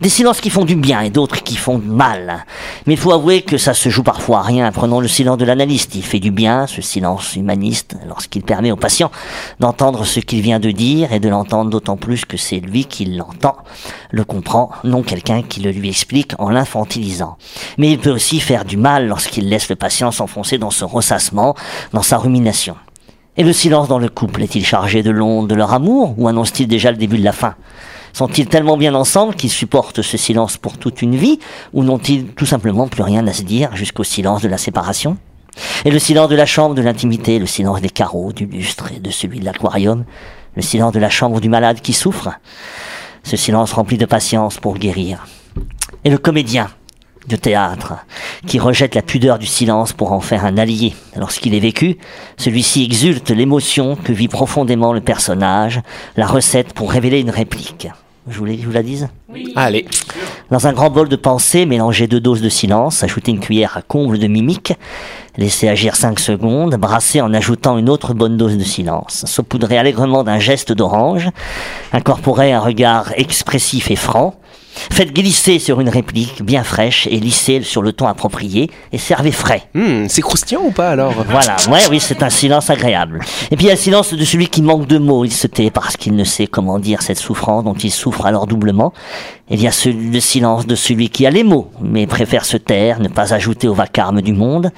des 0.00 0.08
silences 0.08 0.40
qui 0.40 0.50
font 0.50 0.64
du 0.64 0.76
bien 0.76 1.00
et 1.00 1.10
d'autres 1.10 1.42
qui 1.42 1.56
font 1.56 1.78
du 1.78 1.88
mal. 1.88 2.46
Mais 2.86 2.94
il 2.94 2.96
faut 2.96 3.12
avouer 3.12 3.42
que 3.42 3.58
ça 3.58 3.74
se 3.74 3.88
joue 3.88 4.02
parfois 4.02 4.38
à 4.38 4.42
rien. 4.42 4.72
Prenons 4.72 5.00
le 5.00 5.08
silence 5.08 5.36
de 5.36 5.44
l'analyste. 5.44 5.94
Il 5.94 6.02
fait 6.02 6.20
du 6.20 6.30
bien, 6.30 6.66
ce 6.66 6.80
silence 6.80 7.36
humaniste, 7.36 7.96
lorsqu'il 8.06 8.42
permet 8.42 8.72
au 8.72 8.76
patient 8.76 9.10
d'entendre 9.58 10.04
ce 10.04 10.20
qu'il 10.20 10.40
vient 10.40 10.58
de 10.58 10.70
dire 10.70 11.12
et 11.12 11.20
de 11.20 11.28
l'entendre 11.28 11.70
d'autant 11.70 11.96
plus 11.96 12.24
que 12.24 12.36
c'est 12.36 12.60
lui 12.60 12.86
qui 12.86 13.04
l'entend, 13.04 13.56
le 14.10 14.24
comprend, 14.24 14.70
non 14.84 15.02
quelqu'un 15.02 15.42
qui 15.42 15.60
le 15.60 15.70
lui 15.70 15.90
explique 15.90 16.32
en 16.38 16.48
l'infantilisant. 16.48 17.36
Mais 17.76 17.92
il 17.92 17.98
peut 17.98 18.10
aussi 18.10 18.40
faire 18.40 18.64
du 18.64 18.76
mal 18.76 19.06
lorsqu'il 19.06 19.48
laisse 19.48 19.68
le 19.68 19.76
patient 19.76 20.10
s'enfoncer 20.10 20.56
dans 20.56 20.70
ce 20.70 20.84
ressassement, 20.84 21.54
dans 21.92 22.02
sa 22.02 22.16
rumination. 22.16 22.76
Et 23.36 23.44
le 23.44 23.52
silence 23.52 23.88
dans 23.88 23.98
le 23.98 24.08
couple 24.08 24.42
est-il 24.42 24.64
chargé 24.64 25.02
de 25.02 25.10
l'onde 25.10 25.48
de 25.48 25.54
leur 25.54 25.72
amour 25.72 26.14
ou 26.18 26.26
annonce-t-il 26.28 26.68
déjà 26.68 26.90
le 26.90 26.96
début 26.96 27.18
de 27.18 27.24
la 27.24 27.32
fin? 27.32 27.54
Sont-ils 28.12 28.46
tellement 28.46 28.76
bien 28.76 28.94
ensemble 28.94 29.34
qu'ils 29.34 29.50
supportent 29.50 30.02
ce 30.02 30.16
silence 30.16 30.56
pour 30.56 30.78
toute 30.78 31.02
une 31.02 31.16
vie 31.16 31.38
ou 31.72 31.84
n'ont-ils 31.84 32.26
tout 32.26 32.46
simplement 32.46 32.88
plus 32.88 33.02
rien 33.02 33.26
à 33.26 33.32
se 33.32 33.42
dire 33.42 33.74
jusqu'au 33.76 34.04
silence 34.04 34.42
de 34.42 34.48
la 34.48 34.58
séparation? 34.58 35.16
Et 35.84 35.90
le 35.90 35.98
silence 35.98 36.28
de 36.28 36.36
la 36.36 36.46
chambre 36.46 36.74
de 36.74 36.82
l'intimité, 36.82 37.38
le 37.38 37.46
silence 37.46 37.80
des 37.80 37.90
carreaux, 37.90 38.32
du 38.32 38.46
lustre 38.46 38.92
et 38.94 39.00
de 39.00 39.10
celui 39.10 39.40
de 39.40 39.44
l'aquarium, 39.44 40.04
le 40.56 40.62
silence 40.62 40.92
de 40.92 41.00
la 41.00 41.10
chambre 41.10 41.40
du 41.40 41.48
malade 41.48 41.80
qui 41.80 41.92
souffre? 41.92 42.30
Ce 43.22 43.36
silence 43.36 43.72
rempli 43.72 43.98
de 43.98 44.06
patience 44.06 44.58
pour 44.58 44.78
guérir. 44.78 45.26
Et 46.04 46.10
le 46.10 46.18
comédien? 46.18 46.68
De 47.30 47.36
théâtre, 47.36 47.94
qui 48.46 48.58
rejette 48.58 48.94
la 48.94 49.02
pudeur 49.02 49.38
du 49.38 49.46
silence 49.46 49.92
pour 49.92 50.12
en 50.12 50.20
faire 50.20 50.44
un 50.44 50.58
allié. 50.58 50.94
Lorsqu'il 51.16 51.54
est 51.54 51.60
vécu, 51.60 51.96
celui-ci 52.36 52.84
exulte 52.84 53.30
l'émotion 53.30 53.96
que 53.96 54.12
vit 54.12 54.28
profondément 54.28 54.92
le 54.92 55.00
personnage, 55.00 55.80
la 56.16 56.26
recette 56.26 56.74
pour 56.74 56.90
révéler 56.90 57.20
une 57.20 57.30
réplique. 57.30 57.88
Je 58.28 58.38
voulais 58.38 58.56
que 58.56 58.62
je 58.62 58.66
vous 58.66 58.72
la 58.72 58.82
dise? 58.82 59.08
Allez. 59.56 59.86
Dans 60.50 60.66
un 60.66 60.72
grand 60.72 60.90
bol 60.90 61.08
de 61.08 61.16
pensée, 61.16 61.64
mélangez 61.64 62.06
deux 62.06 62.20
doses 62.20 62.42
de 62.42 62.48
silence, 62.48 63.02
ajoutez 63.02 63.30
une 63.30 63.40
cuillère 63.40 63.76
à 63.76 63.82
comble 63.82 64.18
de 64.18 64.26
mimique, 64.26 64.74
laissez 65.36 65.68
agir 65.68 65.96
5 65.96 66.18
secondes, 66.18 66.74
brassez 66.74 67.20
en 67.20 67.32
ajoutant 67.32 67.78
une 67.78 67.88
autre 67.88 68.12
bonne 68.14 68.36
dose 68.36 68.58
de 68.58 68.64
silence, 68.64 69.24
saupoudrez 69.26 69.78
allègrement 69.78 70.24
d'un 70.24 70.38
geste 70.38 70.72
d'orange, 70.72 71.30
incorporez 71.92 72.52
un 72.52 72.60
regard 72.60 73.12
expressif 73.16 73.90
et 73.90 73.96
franc, 73.96 74.34
Faites 74.72 75.12
glisser 75.12 75.58
sur 75.58 75.80
une 75.80 75.88
réplique 75.88 76.42
bien 76.42 76.62
fraîche 76.62 77.06
et 77.10 77.18
lissez 77.18 77.62
sur 77.62 77.82
le 77.82 77.92
ton 77.92 78.06
approprié 78.06 78.70
et 78.92 78.98
servez 78.98 79.32
frais. 79.32 79.68
Hmm, 79.74 80.06
c'est 80.08 80.22
croustillant 80.22 80.62
ou 80.64 80.70
pas 80.70 80.90
alors? 80.90 81.12
Voilà, 81.28 81.56
ouais, 81.70 81.82
oui, 81.90 82.00
c'est 82.00 82.22
un 82.22 82.30
silence 82.30 82.70
agréable. 82.70 83.20
Et 83.50 83.56
puis 83.56 83.66
il 83.66 83.68
y 83.68 83.70
a 83.70 83.74
le 83.74 83.80
silence 83.80 84.14
de 84.14 84.24
celui 84.24 84.48
qui 84.48 84.62
manque 84.62 84.86
de 84.86 84.98
mots. 84.98 85.24
Il 85.24 85.32
se 85.32 85.46
tait 85.46 85.70
parce 85.70 85.96
qu'il 85.96 86.14
ne 86.14 86.24
sait 86.24 86.46
comment 86.46 86.78
dire 86.78 87.02
cette 87.02 87.18
souffrance 87.18 87.64
dont 87.64 87.74
il 87.74 87.90
souffre 87.90 88.26
alors 88.26 88.46
doublement. 88.46 88.92
Et 89.48 89.54
il 89.54 89.62
y 89.62 89.66
a 89.66 89.72
le 89.86 90.20
silence 90.20 90.66
de 90.66 90.76
celui 90.76 91.08
qui 91.08 91.26
a 91.26 91.30
les 91.30 91.42
mots, 91.42 91.70
mais 91.80 92.06
préfère 92.06 92.44
se 92.44 92.56
taire, 92.56 93.00
ne 93.00 93.08
pas 93.08 93.34
ajouter 93.34 93.66
au 93.66 93.74
vacarme 93.74 94.22
du 94.22 94.32
monde. 94.32 94.70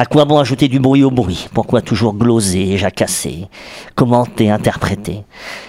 À 0.00 0.06
quoi 0.06 0.24
bon 0.24 0.38
ajouter 0.38 0.68
du 0.68 0.80
bruit 0.80 1.04
au 1.04 1.10
bruit 1.10 1.50
Pourquoi 1.52 1.82
toujours 1.82 2.14
gloser, 2.14 2.78
jacasser, 2.78 3.48
commenter, 3.94 4.48
interpréter 4.48 5.24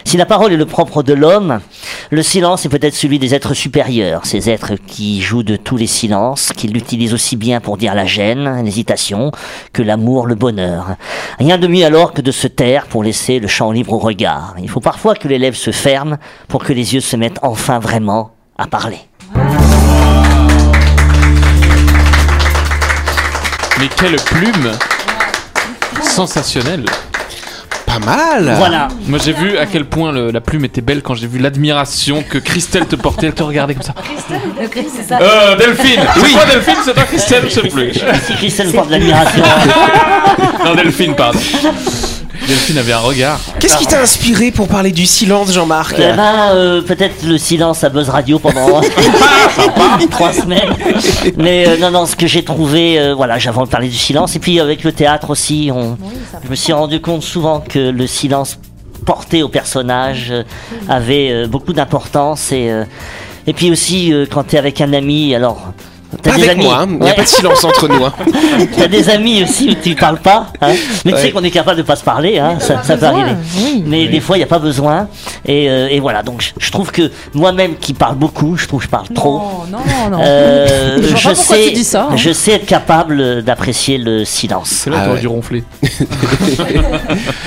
Si 0.06 0.16
la 0.16 0.26
parole 0.26 0.54
est 0.54 0.58
le 0.58 0.66
propre 0.66 1.04
de 1.04 1.12
l'homme, 1.12 1.60
le 2.12 2.24
silence 2.24 2.66
est 2.66 2.70
peut-être 2.70 2.96
celui 2.96 3.20
des 3.20 3.36
êtres 3.36 3.54
supérieurs, 3.54 4.26
ces 4.26 4.50
êtres 4.50 4.76
qui 4.88 5.20
jouent 5.20 5.44
de 5.44 5.58
tous 5.58 5.76
les 5.76 5.86
silences, 5.86 6.54
qui 6.56 6.70
l'utilisent 6.70 7.14
aussi 7.14 7.36
bien 7.36 7.60
pour 7.60 7.76
dire 7.76 7.94
la 7.94 8.06
gêne, 8.06 8.64
l'hésitation, 8.64 9.34
que 9.74 9.82
l'amour, 9.82 10.28
le 10.28 10.36
bonheur. 10.36 10.96
Rien 11.38 11.58
de 11.58 11.68
mieux 11.68 11.84
alors 11.84 12.14
que 12.14 12.22
de 12.22 12.32
se 12.32 12.48
taire 12.48 12.88
pour 12.88 13.04
laisser 13.04 13.40
le 13.40 13.50
champ 13.50 13.74
libre 13.74 13.92
au 13.92 14.00
regard. 14.00 14.56
Il 14.62 14.70
faut 14.70 14.80
parfois 14.80 15.14
que 15.14 15.28
les 15.28 15.40
lèvres 15.40 15.58
se 15.58 15.72
ferment 15.72 16.16
pour 16.48 16.64
que 16.64 16.72
les 16.72 16.94
yeux 16.94 17.02
se 17.02 17.18
mettent 17.18 17.40
enfin 17.42 17.80
vraiment 17.80 18.32
à 18.58 18.68
parler. 18.68 19.00
Mais 23.82 23.88
quelle 23.98 24.16
plume 24.18 24.72
Sensationnelle 26.04 26.86
Pas 27.86 28.00
mal 28.00 28.54
Voilà. 28.58 28.88
Moi 29.08 29.20
j'ai 29.24 29.34
vu 29.34 29.58
à 29.58 29.66
quel 29.66 29.86
point 29.86 30.12
le- 30.12 30.32
la 30.32 30.40
plume 30.42 30.66
était 30.66 30.82
belle 30.82 31.02
quand 31.02 31.16
j'ai 31.16 31.28
vu 31.28 31.40
l'admiration 31.40 32.24
que 32.28 32.38
Christelle 32.38 32.86
te 32.86 32.96
portait, 32.96 33.28
elle 33.28 33.34
te 33.34 33.44
regardait 33.44 33.74
comme 33.74 33.84
ça. 33.84 33.94
c'est 34.72 35.08
ça. 35.08 35.18
Euh, 35.22 35.56
Delphine 35.58 36.02
Oui 36.24 36.34
pas 36.34 36.46
Delphine, 36.46 36.76
c'est 36.86 36.94
pas 36.94 37.04
Christelle, 37.04 37.44
je 37.46 37.50
sais 37.50 37.68
plus. 37.68 37.94
Si 38.26 38.34
Christelle 38.36 38.72
porte 38.72 38.88
de 38.88 38.92
l'admiration. 38.94 39.44
Non, 40.64 40.76
Delphine, 40.76 41.16
pardon. 41.16 41.40
Delphine 42.48 42.78
avait 42.78 42.94
un 42.94 43.00
regard. 43.00 43.40
Qu'est-ce 43.60 43.78
qui 43.78 43.86
t'a 43.86 44.02
inspiré 44.02 44.52
pour 44.52 44.68
parler 44.68 44.92
du 44.92 45.06
silence, 45.06 45.52
Jean-Marc 45.54 45.96
Eh 45.98 46.14
ben, 46.16 46.50
euh, 46.54 46.82
peut-être 46.82 47.24
le 47.26 47.38
silence 47.38 47.84
à 47.84 47.90
Buzz 47.90 48.10
Radio 48.10 48.40
pendant 48.40 48.82
trois 50.12 50.34
semaines. 50.34 50.74
Mais 51.38 51.68
euh, 51.68 51.78
non, 51.78 51.92
non, 51.92 52.06
ce 52.06 52.16
que 52.16 52.28
j'ai 52.28 52.44
trouvé, 52.44 53.00
euh, 53.00 53.14
voilà, 53.14 53.38
j'avais 53.40 53.58
envie 53.58 53.68
de 53.68 53.72
parler 53.72 53.90
du 53.90 53.98
silence. 53.98 54.36
Et 54.36 54.40
puis 54.40 54.60
avec 54.60 54.84
le 54.84 54.92
théâtre 54.92 55.30
aussi, 55.30 55.70
on, 55.74 55.98
je 56.44 56.50
me 56.50 56.56
suis 56.56 56.74
rendu 56.74 57.00
compte 57.00 57.24
souvent 57.24 57.62
que 57.62 57.80
le 57.80 58.08
silence 58.08 58.58
porté 59.06 59.44
au 59.44 59.50
personnage 59.50 60.28
euh, 60.32 60.44
avait 60.90 61.30
euh, 61.32 61.48
beaucoup 61.48 61.74
d'importance. 61.74 62.52
Et, 62.52 62.70
euh, 62.70 62.84
et 63.48 63.54
puis 63.54 63.72
aussi, 63.72 64.14
euh, 64.14 64.26
quand 64.30 64.44
tu 64.48 64.56
es 64.56 64.60
avec 64.60 64.82
un 64.82 64.94
ami, 64.94 65.36
alors... 65.36 65.74
T'as 66.22 66.32
Pas 66.32 66.36
des 66.38 66.44
avec 66.44 66.56
amis. 66.58 66.64
moi, 66.66 66.80
hein. 66.82 66.88
il 66.90 66.96
n'y 66.98 67.02
a 67.02 67.06
Ouais. 67.06 67.14
pas 67.16 67.24
de 67.24 67.28
silence 67.28 67.64
entre 67.64 67.88
nous. 67.88 68.04
hein. 68.06 68.14
T'as 68.78 68.88
des 68.88 69.10
amis 69.10 69.44
aussi 69.44 69.70
où 69.70 69.74
tu 69.82 69.96
parles 69.96 70.20
pas, 70.20 70.48
hein. 70.62 70.68
mais 71.06 71.12
tu 71.12 71.16
Ouais. 71.18 71.22
sais 71.22 71.32
qu'on 71.32 71.44
est 71.44 71.52
capable 71.52 71.78
de 71.78 71.84
pas 71.84 71.96
se 71.96 72.04
parler, 72.04 72.38
hein. 72.40 72.58
ça, 72.60 72.84
ça 72.84 72.98
peut 72.98 73.06
arriver. 73.06 73.32
Mais 73.86 74.08
des 74.08 74.20
fois, 74.20 74.36
il 74.36 74.40
n'y 74.40 74.44
a 74.44 74.48
pas 74.48 74.60
besoin. 74.60 75.08
Et, 75.46 75.70
euh, 75.70 75.88
et 75.90 76.00
voilà, 76.00 76.22
donc 76.24 76.54
je, 76.60 76.72
trouve 76.72 76.92
que 76.92 77.12
moi-même 77.34 77.76
qui 77.78 77.94
parle 77.94 78.16
beaucoup, 78.16 78.58
je 78.58 78.68
trouve 78.68 78.80
que 78.82 78.86
je 78.86 78.90
parle 78.90 79.08
trop. 79.10 79.40
Non, 79.72 79.78
non, 80.10 80.18
non. 80.18 80.24
Euh, 80.24 80.98
Je 81.02 81.08
vois 81.08 81.18
je 81.18 81.24
pas 81.30 81.34
pourquoi 81.36 81.56
sais, 81.56 81.64
tu 81.68 81.74
dis 81.74 81.84
ça, 81.84 82.08
hein. 82.12 82.18
je 82.18 82.32
sais 82.32 82.52
être 82.52 82.66
capable 82.66 83.42
d'apprécier 83.44 83.98
le 83.98 84.26
silence. 84.26 84.70
C'est 84.70 84.90
là 84.90 85.04
Ah 85.06 85.14
ouais. 85.14 85.20
dû 85.20 85.28
ronfler. 85.28 85.64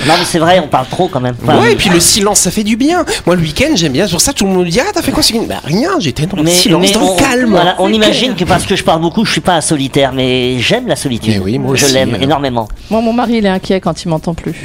Non, 0.07 0.13
mais 0.19 0.25
c'est 0.25 0.39
vrai, 0.39 0.59
on 0.63 0.67
parle 0.67 0.85
trop 0.87 1.07
quand 1.07 1.19
même. 1.19 1.35
Enfin, 1.43 1.59
Ouais, 1.59 1.73
et 1.73 1.75
puis 1.75 1.89
le 1.89 1.99
silence, 1.99 2.39
ça 2.39 2.51
fait 2.51 2.63
du 2.63 2.75
bien. 2.75 3.05
Moi, 3.25 3.35
le 3.35 3.41
week-end, 3.41 3.69
j'aime 3.75 3.91
bien. 3.93 4.05
C'est 4.05 4.11
pour 4.11 4.21
ça 4.21 4.33
tout 4.33 4.45
le 4.45 4.51
monde 4.51 4.65
me 4.65 4.69
dit 4.69 4.79
Ah, 4.79 4.91
t'as 4.93 5.01
fait 5.01 5.11
quoi 5.11 5.23
ce 5.23 5.33
week-end? 5.33 5.45
Bah, 5.47 5.55
rien, 5.63 5.91
j'étais 5.99 6.25
dans 6.25 6.37
le 6.37 6.47
silence, 6.47 6.91
dans 6.91 7.01
on, 7.01 7.15
le 7.15 7.19
calme. 7.19 7.49
voilà, 7.51 7.75
on 7.79 7.91
imagine 7.91 8.35
que 8.35 8.43
parce 8.55 8.65
que 8.67 8.75
je 8.75 8.83
parle 8.83 9.01
beaucoup, 9.01 9.25
je 9.25 9.31
suis 9.31 9.41
pas 9.41 9.53
un 9.55 9.61
solitaire, 9.61 10.11
mais 10.13 10.59
j'aime 10.59 10.87
la 10.87 10.95
solitude. 10.95 11.33
Mais 11.35 11.39
oui, 11.39 11.59
moi 11.59 11.75
je 11.75 11.87
l'aime 11.87 12.15
euh. 12.15 12.19
énormément. 12.21 12.67
Moi, 12.89 13.01
mon 13.01 13.13
mari, 13.13 13.35
il 13.37 13.45
est 13.45 13.49
inquiet 13.49 13.79
quand 13.81 14.03
il 14.03 14.07
m'entend 14.09 14.33
plus. 14.33 14.53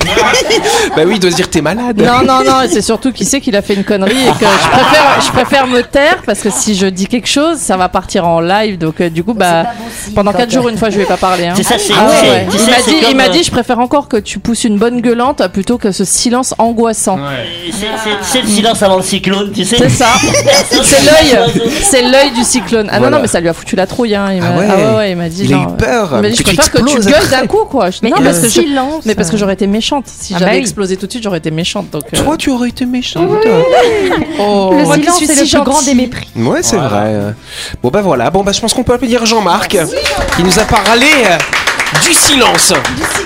Bah 0.96 1.02
oui, 1.06 1.14
il 1.16 1.20
doit 1.20 1.30
se 1.30 1.36
dire 1.36 1.48
T'es 1.50 1.60
malade. 1.60 2.00
Non, 2.00 2.22
non, 2.24 2.42
non, 2.44 2.58
c'est 2.68 2.82
surtout 2.82 3.12
qu'il 3.12 3.26
sait 3.26 3.40
qu'il 3.40 3.54
a 3.56 3.62
fait 3.62 3.74
une 3.74 3.84
connerie 3.84 4.10
et 4.12 4.30
que 4.32 4.46
je 4.46 4.68
préfère, 4.70 5.20
je 5.20 5.30
préfère 5.30 5.66
me 5.66 5.82
taire 5.82 6.18
parce 6.26 6.40
que 6.40 6.50
si 6.50 6.74
je 6.74 6.86
dis 6.86 7.06
quelque 7.06 7.28
chose, 7.28 7.58
ça 7.58 7.76
va 7.76 7.88
partir 7.88 8.26
en 8.26 8.40
live. 8.40 8.78
Donc, 8.78 9.00
euh, 9.00 9.08
du 9.10 9.22
coup, 9.24 9.34
bah, 9.34 9.66
pendant 10.14 10.32
4 10.32 10.50
jours, 10.50 10.68
une 10.68 10.76
fois, 10.78 10.90
je 10.90 10.98
vais 10.98 11.04
pas 11.04 11.16
parler. 11.16 11.46
hein. 11.46 11.54
C'est 11.56 11.62
ça, 11.62 11.76
c'est. 11.78 11.92
Ah 11.96 12.08
ouais, 12.08 12.46
Il 12.52 12.70
m'a 12.70 12.76
dit, 12.82 12.94
il 13.00 13.06
comme, 13.06 13.16
m'a 13.16 13.24
euh, 13.24 13.28
dit, 13.28 13.42
je 13.44 13.50
préfère 13.50 13.78
encore 13.78 14.08
que 14.08 14.16
tu 14.16 14.38
pousses 14.38 14.64
une 14.64 14.78
bonne 14.78 15.00
gueulante 15.00 15.42
plutôt 15.52 15.78
que 15.78 15.92
ce 15.92 16.04
silence 16.04 16.54
angoissant. 16.58 17.18
c'est- 18.22 18.42
le 18.42 18.48
silence 18.48 18.82
avant 18.82 18.96
le 18.96 19.02
cyclone, 19.02 19.52
tu 19.52 19.64
sais. 19.64 19.76
C'est 19.78 19.88
ça. 19.90 20.06
C'est 20.82 21.04
l'œil, 21.04 21.38
c'est 21.82 22.02
l'œil 22.02 22.30
du 22.32 22.42
cyclone. 22.44 22.88
Ah 22.90 22.98
Voilà. 22.98 23.10
non 23.10 23.16
non, 23.16 23.22
mais 23.22 23.28
ça 23.28 23.40
lui 23.40 23.48
a 23.48 23.52
foutu 23.52 23.76
la 23.76 23.79
trouille. 23.86 24.14
Hein. 24.14 24.28
Il 24.32 24.40
m'a- 24.40 24.48
Ah 24.48 24.58
ouais. 24.58 24.96
ouais, 24.96 25.10
il 25.12 25.16
m'a 25.16 25.28
dit. 25.28 25.44
Il 25.44 25.54
a 25.54 25.58
eu 25.58 25.66
peur, 25.78 26.10
Il 26.16 26.20
m'a 26.22 26.28
dit, 26.30 26.36
je 26.36 26.42
préfère 26.42 26.70
que 26.70 26.78
tu 26.78 26.98
gueules 27.00 27.28
d'un 27.30 27.46
coup, 27.46 27.64
quoi. 27.68 27.90
Je- 27.90 27.98
Mais 28.02 28.10
non, 28.10 28.16
parce 28.22 28.38
que 28.40 28.46
je- 28.48 28.60
silence. 28.60 29.04
mais 29.06 29.14
parce 29.14 29.30
que 29.30 29.36
j'aurais 29.36 29.54
été 29.54 29.66
méchante. 29.66 30.04
Si 30.06 30.32
Ah 30.34 30.38
j'avais 30.38 30.50
bah 30.52 30.56
oui. 30.56 30.60
explosé 30.60 30.96
tout 30.96 31.06
de 31.06 31.10
suite, 31.12 31.22
j'aurais 31.24 31.38
été 31.38 31.50
méchante. 31.50 31.90
Donc. 31.90 32.02
euh, 32.14 32.22
Toi, 32.24 32.36
tu 32.36 32.50
aurais 32.50 32.68
été 32.68 32.86
méchant. 32.86 33.26
oh, 34.38 34.70
Le 34.76 34.84
moi 34.84 34.96
qui 34.96 35.02
silence, 35.02 35.18
c'est 35.26 35.34
si 35.46 35.54
le 35.56 35.62
plus 35.62 35.70
grand 35.70 35.82
des 35.82 35.94
mépris. 35.94 36.28
Ouais, 36.36 36.62
c'est 36.62 36.76
vrai. 36.76 37.34
Bon, 37.82 37.90
bah 37.90 38.02
voilà. 38.02 38.30
Bon, 38.30 38.42
bah 38.42 38.52
je 38.52 38.60
pense 38.60 38.74
qu'on 38.74 38.82
peut 38.84 38.94
applaudir 38.94 39.24
Jean-Marc 39.26 39.76
qui 40.36 40.42
nous 40.42 40.58
a 40.58 40.62
parlé 40.64 41.06
euh, 41.24 41.36
du 42.02 42.12
silence. 42.12 42.72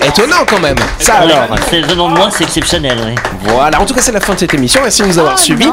Étonnant 0.03 0.45
quand 0.47 0.59
même. 0.59 0.77
Ça 0.99 1.15
alors. 1.15 1.47
c'est 1.69 1.81
venant 1.81 2.09
de 2.09 2.15
moi, 2.15 2.29
c'est 2.35 2.43
exceptionnel. 2.43 2.97
oui. 3.05 3.15
Voilà, 3.43 3.79
en 3.79 3.85
tout 3.85 3.93
cas 3.93 4.01
c'est 4.01 4.11
la 4.11 4.19
fin 4.19 4.33
de 4.33 4.39
cette 4.39 4.53
émission, 4.53 4.81
merci 4.83 5.01
de 5.01 5.07
nous 5.07 5.19
avoir 5.19 5.37
suivis. 5.37 5.69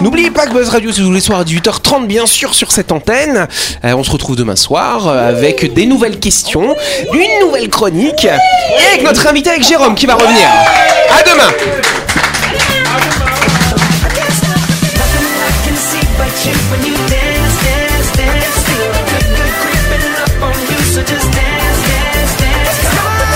N'oubliez 0.00 0.30
pas 0.30 0.46
que 0.46 0.52
Buzz 0.52 0.68
Radio 0.68 0.92
c'est 0.92 1.02
tous 1.02 1.12
les 1.12 1.20
soirs 1.20 1.40
à 1.40 1.44
18h30 1.44 2.06
bien 2.06 2.26
sûr 2.26 2.54
sur 2.54 2.72
cette 2.72 2.92
antenne. 2.92 3.48
Euh, 3.84 3.94
on 3.94 4.04
se 4.04 4.10
retrouve 4.10 4.36
demain 4.36 4.56
soir 4.56 5.08
euh, 5.08 5.28
avec 5.28 5.72
des 5.74 5.86
nouvelles 5.86 6.20
questions, 6.20 6.76
une 7.12 7.46
nouvelle 7.46 7.68
chronique 7.68 8.24
et 8.24 8.86
avec 8.92 9.04
notre 9.04 9.26
invité 9.26 9.50
avec 9.50 9.66
Jérôme 9.66 9.94
qui 9.94 10.06
va 10.06 10.14
revenir. 10.14 10.48
À 11.18 11.22
demain 11.22 11.52